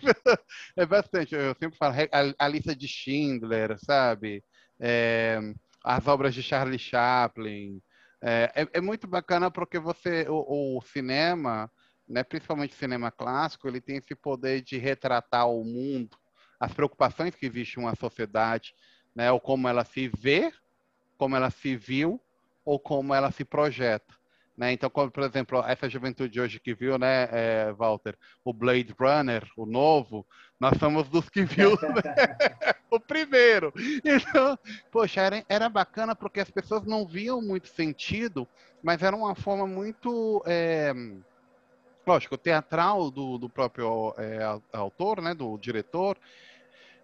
[0.77, 1.35] é bastante.
[1.35, 4.43] Eu sempre falo a, a lista de Schindler, sabe?
[4.79, 5.39] É,
[5.83, 7.81] as obras de Charlie Chaplin.
[8.21, 11.71] É, é, é muito bacana porque você, o, o, cinema,
[12.07, 16.17] né, principalmente o cinema clássico, ele tem esse poder de retratar o mundo,
[16.59, 18.73] as preocupações que existe uma sociedade,
[19.15, 20.51] né, ou como ela se vê,
[21.19, 22.19] como ela se viu,
[22.63, 24.17] ou como ela se projeta.
[24.57, 24.71] Né?
[24.71, 29.45] Então, como, por exemplo, essa juventude hoje que viu, né, é, Walter, o Blade Runner,
[29.55, 30.25] o novo,
[30.59, 31.77] nós somos dos que viu né?
[32.89, 33.73] o primeiro.
[34.03, 34.57] Então,
[34.91, 38.47] poxa, era, era bacana porque as pessoas não viam muito sentido,
[38.81, 40.93] mas era uma forma muito, é,
[42.07, 44.39] lógico, teatral do, do próprio é,
[44.71, 46.17] autor, né, do diretor,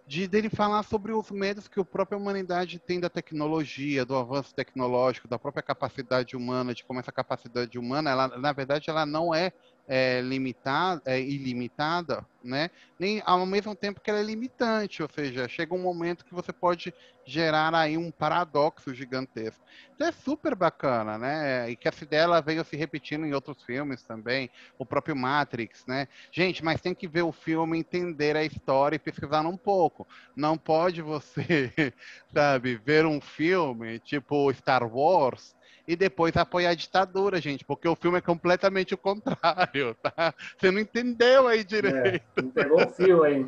[0.08, 4.53] de dele falar sobre os medos que a própria humanidade tem da tecnologia, do avanço
[4.53, 9.34] tecnológico, da própria capacidade humana, de como essa capacidade humana, ela, na verdade, ela não
[9.34, 9.51] é
[9.88, 12.70] é, limitada, é, ilimitada, né?
[13.00, 16.52] Nem ao mesmo tempo que ela é limitante, ou seja, chega um momento que você
[16.54, 16.94] pode
[17.26, 19.64] gerar aí um paradoxo gigantesco.
[19.94, 21.70] Então é super bacana, né?
[21.70, 26.08] E que essa ideia veio se repetindo em outros filmes também, o próprio Matrix, né?
[26.32, 30.08] Gente, mas tem que ver o filme, entender a história e pesquisar um pouco.
[30.36, 31.72] Não pode você,
[32.34, 35.56] sabe, ver um filme tipo Star Wars
[35.88, 40.34] e depois apoiar a ditadura, gente, porque o filme é completamente o contrário, tá?
[40.58, 41.98] Você não entendeu aí direito.
[42.38, 43.46] É, não pegou o fio aí.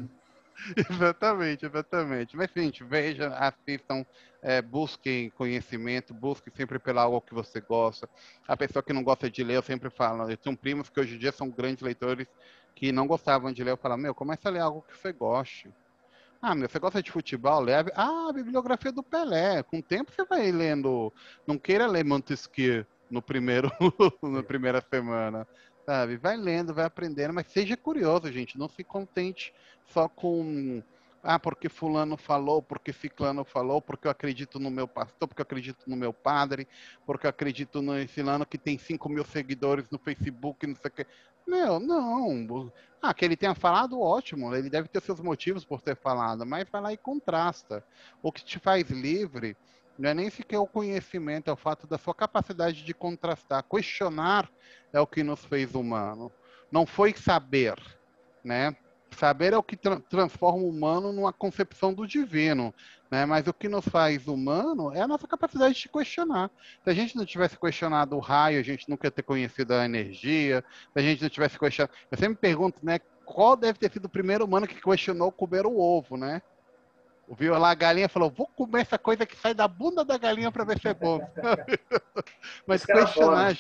[0.90, 2.36] exatamente, exatamente.
[2.36, 4.06] Mas, gente, veja, assistam,
[4.42, 8.10] é, busquem conhecimento, busquem sempre pelo algo que você gosta.
[8.48, 11.16] A pessoa que não gosta de ler, eu sempre falo, eu tenho primos que hoje
[11.16, 12.28] em dia são grandes leitores
[12.76, 15.70] que não gostavam de ler, eu falo, meu, começa a ler algo que você goste.
[16.42, 17.60] Ah, meu, você gosta de futebol?
[17.62, 17.92] Leve.
[17.96, 19.64] Ah, a bibliografia do Pelé.
[19.64, 21.12] Com o tempo você vai lendo.
[21.46, 23.72] Não queira ler Montesquieu no primeiro,
[24.22, 25.48] na primeira semana.
[25.86, 26.18] Sabe?
[26.18, 28.58] Vai lendo, vai aprendendo, mas seja curioso, gente.
[28.58, 29.54] Não se contente
[29.86, 30.84] só com.
[31.24, 35.44] Ah, porque fulano falou, porque ciclano falou, porque eu acredito no meu pastor, porque eu
[35.44, 36.68] acredito no meu padre,
[37.06, 40.92] porque eu acredito no fulano que tem 5 mil seguidores no Facebook, não sei o
[40.92, 41.08] quê.
[41.48, 42.72] Meu, não.
[43.02, 44.54] Ah, que ele tenha falado, ótimo.
[44.54, 47.84] Ele deve ter seus motivos por ter falado, mas lá e contrasta.
[48.22, 49.56] O que te faz livre
[49.98, 53.64] não é nem sequer o conhecimento, é o fato da sua capacidade de contrastar.
[53.64, 54.50] Questionar
[54.92, 56.32] é o que nos fez humano.
[56.72, 57.76] Não foi saber,
[58.44, 58.76] né?
[59.12, 62.74] Saber é o que tra transforma o humano numa concepção do divino,
[63.10, 63.26] né?
[63.26, 66.52] Mas o que nos faz humano é a nossa capacidade de questionar.
[66.84, 69.86] Se a gente não tivesse questionado o raio, a gente nunca ia ter conhecido a
[69.86, 70.64] energia.
[70.94, 73.00] Se a gente não tivesse questionado, eu sempre me pergunto, né?
[73.26, 76.42] Qual deve ter sido o primeiro humano que questionou comer o ovo, né?
[77.36, 80.50] Viu lá a galinha falou: Vou comer essa coisa que sai da bunda da galinha
[80.50, 81.20] para ver se é bom.
[82.66, 83.54] Mas questionar.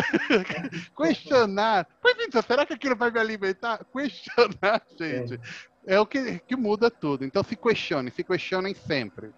[0.96, 1.86] questionar.
[2.30, 3.84] Será que aquilo vai me alimentar?
[3.92, 5.40] Questionar, gente.
[5.86, 7.24] É, é o que, que muda tudo.
[7.24, 9.32] Então se questione, se questionem sempre.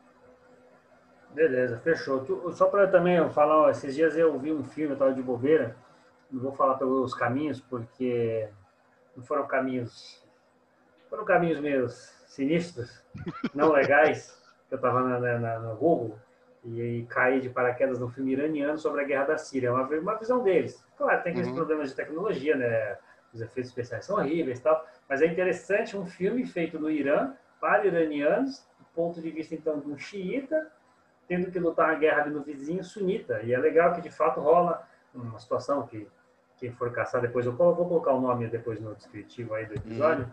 [1.31, 2.53] Beleza, fechou.
[2.53, 5.77] Só para também falar, ó, esses dias eu vi um filme, eu estava de bobeira,
[6.31, 8.49] não vou falar pelos caminhos, porque
[9.17, 10.23] não foram caminhos,
[11.09, 11.95] foram caminhos meus
[12.27, 13.03] sinistros,
[13.55, 14.39] não legais,
[14.69, 16.19] que eu estava na, na, no Google
[16.65, 19.69] e, caí de paraquedas no filme iraniano sobre a guerra da Síria.
[19.69, 20.85] É uma, uma visão deles.
[20.97, 21.57] Claro, tem aqueles uhum.
[21.57, 22.99] problemas de tecnologia, né?
[23.33, 27.33] Os efeitos especiais são horríveis e tal, mas é interessante um filme feito no Irã
[27.59, 30.71] para iranianos, do ponto de vista então de um xiita
[31.27, 33.41] tendo que lutar a guerra ali no vizinho sunita.
[33.43, 36.07] E é legal que de fato rola uma situação que
[36.59, 40.27] quem for caçar depois, eu vou colocar o nome depois no descritivo aí do episódio.
[40.27, 40.31] Hum.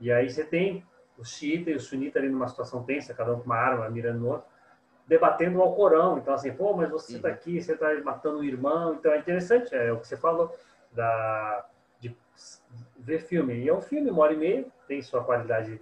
[0.00, 0.86] E aí você tem
[1.18, 4.20] o xiita e o sunita ali numa situação tensa, cada um com uma arma mirando
[4.20, 4.46] no outro,
[5.06, 6.18] debatendo o Alcorão.
[6.18, 7.34] Então, assim, pô, mas você está uhum.
[7.34, 8.94] aqui, você está matando um irmão.
[8.94, 10.54] Então, é interessante, é o que você falou,
[10.92, 11.66] da,
[12.00, 12.14] de
[12.98, 13.54] ver filme.
[13.54, 15.80] E é um filme, uma hora e meia, tem sua qualidade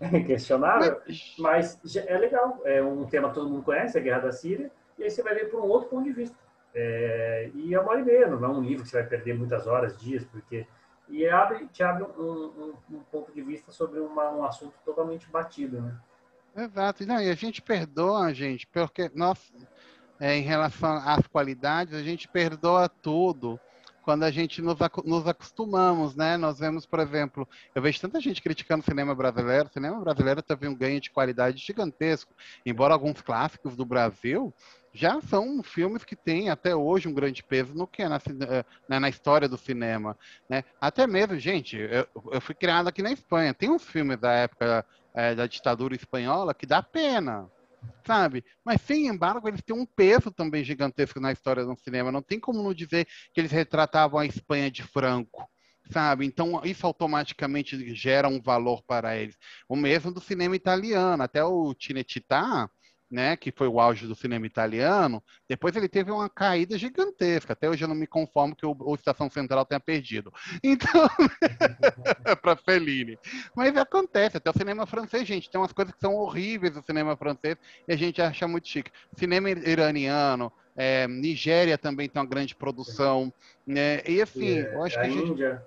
[0.26, 1.00] questionável,
[1.38, 2.60] mas é legal.
[2.64, 5.34] É um tema que todo mundo conhece, a Guerra da Síria, e aí você vai
[5.34, 6.36] ver por um outro ponto de vista.
[6.74, 9.38] É, e é uma hora e meia, não é um livro que você vai perder
[9.38, 10.66] muitas horas, dias, porque
[11.08, 15.28] e abre, te abre um, um, um ponto de vista sobre uma, um assunto totalmente
[15.28, 15.94] batido, né?
[16.56, 17.04] Exato.
[17.06, 19.52] Não, e a gente perdoa, gente, porque nós,
[20.20, 23.58] é, em relação às qualidades, a gente perdoa tudo
[24.04, 26.36] quando a gente nos, nos acostumamos, né?
[26.36, 29.68] Nós vemos, por exemplo, eu vejo tanta gente criticando o cinema brasileiro.
[29.68, 32.32] O cinema brasileiro teve um ganho de qualidade gigantesco.
[32.66, 34.54] Embora alguns clássicos do Brasil
[34.92, 38.64] já são filmes que têm até hoje um grande peso no que é na, eh,
[38.88, 40.16] né, na história do cinema,
[40.48, 40.62] né?
[40.80, 43.52] Até mesmo, gente, eu, eu, fui criado aqui na Espanha.
[43.52, 47.48] Tem um filme da época é, da ditadura espanhola que dá pena,
[48.04, 48.44] sabe?
[48.64, 52.10] Mas, sem embargo, eles têm um peso também gigantesco na história do cinema.
[52.10, 55.48] Não tem como não dizer que eles retratavam a Espanha de Franco,
[55.90, 56.26] sabe?
[56.26, 59.36] Então, isso automaticamente gera um valor para eles.
[59.68, 61.22] O mesmo do cinema italiano.
[61.22, 62.68] Até o Cinecittà,
[63.14, 67.52] né, que foi o auge do cinema italiano, depois ele teve uma caída gigantesca.
[67.52, 70.32] Até hoje eu não me conformo que o, o Estação Central tenha perdido.
[70.64, 71.08] Então,
[72.42, 73.16] para Fellini.
[73.54, 77.16] Mas acontece, até o cinema francês, gente, tem umas coisas que são horríveis no cinema
[77.16, 77.56] francês
[77.86, 78.90] e a gente acha muito chique.
[79.16, 83.32] Cinema iraniano, é, Nigéria também tem uma grande produção,
[83.64, 84.00] né?
[84.08, 85.30] E assim, é, eu acho a que a gente...
[85.30, 85.64] Índia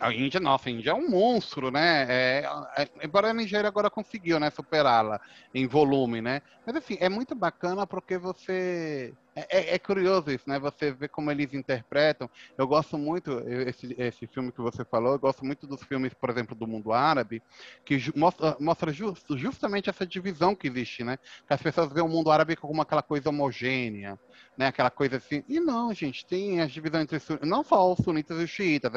[0.00, 2.04] a Índia, nossa, a Índia é um monstro, né?
[2.08, 2.44] É,
[2.76, 5.20] é, embora a Nigéria agora conseguiu, né, superá-la
[5.54, 6.42] em volume, né?
[6.66, 9.14] Mas assim, é muito bacana porque você
[9.48, 10.58] é, é, é, curioso isso, né?
[10.58, 12.28] Você vê como eles interpretam.
[12.58, 16.30] Eu gosto muito, esse, esse filme que você falou, eu gosto muito dos filmes, por
[16.30, 17.42] exemplo, do mundo árabe,
[17.84, 21.18] que mostra, mostra just, justamente essa divisão que existe, né?
[21.46, 24.18] Que as pessoas veem o mundo árabe como aquela coisa homogênea,
[24.56, 24.66] né?
[24.66, 25.44] Aquela coisa assim.
[25.48, 28.90] E não, gente, tem as divisões entre não só os sunitas e os xiitas,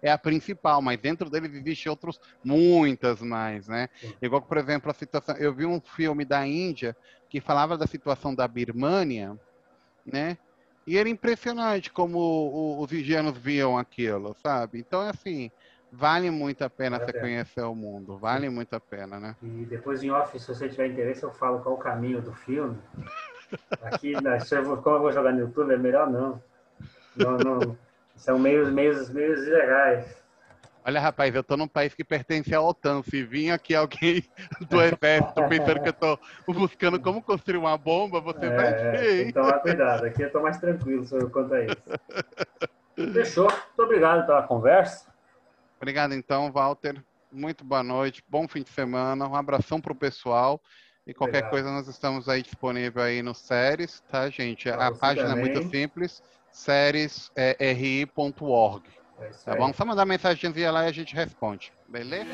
[0.00, 3.88] é a principal, mas dentro deles existem outros muitas mais, né?
[4.22, 5.36] Igual, por exemplo, a situação.
[5.36, 6.96] Eu vi um filme da Índia
[7.28, 9.38] que falava da situação da Birmânia
[10.04, 10.36] né?
[10.86, 14.80] E era impressionante como os indianos viam aquilo, sabe?
[14.80, 15.50] Então, assim,
[15.92, 18.54] vale muito a pena você conhecer o mundo, vale Sim.
[18.54, 19.36] muito a pena, né?
[19.42, 22.78] E depois em off, se você tiver interesse, eu falo qual o caminho do filme.
[23.82, 24.38] Aqui, né,
[24.82, 26.42] como eu vou jogar no YouTube, é melhor não.
[27.16, 27.78] não, não
[28.16, 30.19] são meios, meios, meios ilegais.
[30.82, 33.02] Olha, rapaz, eu tô num país que pertence à OTAN.
[33.02, 34.24] Se vir aqui alguém
[34.68, 36.18] do exército pensando que eu tô
[36.48, 39.28] buscando como construir uma bomba, você é, vai ver.
[39.28, 40.06] Então, cuidado.
[40.06, 41.76] Aqui eu tô mais tranquilo quanto a isso.
[43.12, 43.44] Fechou.
[43.44, 45.12] Muito obrigado pela conversa.
[45.76, 47.04] Obrigado, então, Walter.
[47.30, 48.24] Muito boa noite.
[48.26, 49.28] Bom fim de semana.
[49.28, 50.62] Um abração pro pessoal.
[51.06, 51.50] E qualquer obrigado.
[51.50, 54.70] coisa, nós estamos aí disponível aí no Séries, tá, gente?
[54.70, 55.50] Pra a página também.
[55.50, 56.22] é muito simples.
[56.50, 58.99] séries.ri.org.
[59.20, 59.72] É tá bom?
[59.72, 61.72] Só mandar mensagenzinha lá e a gente responde.
[61.88, 62.26] Beleza?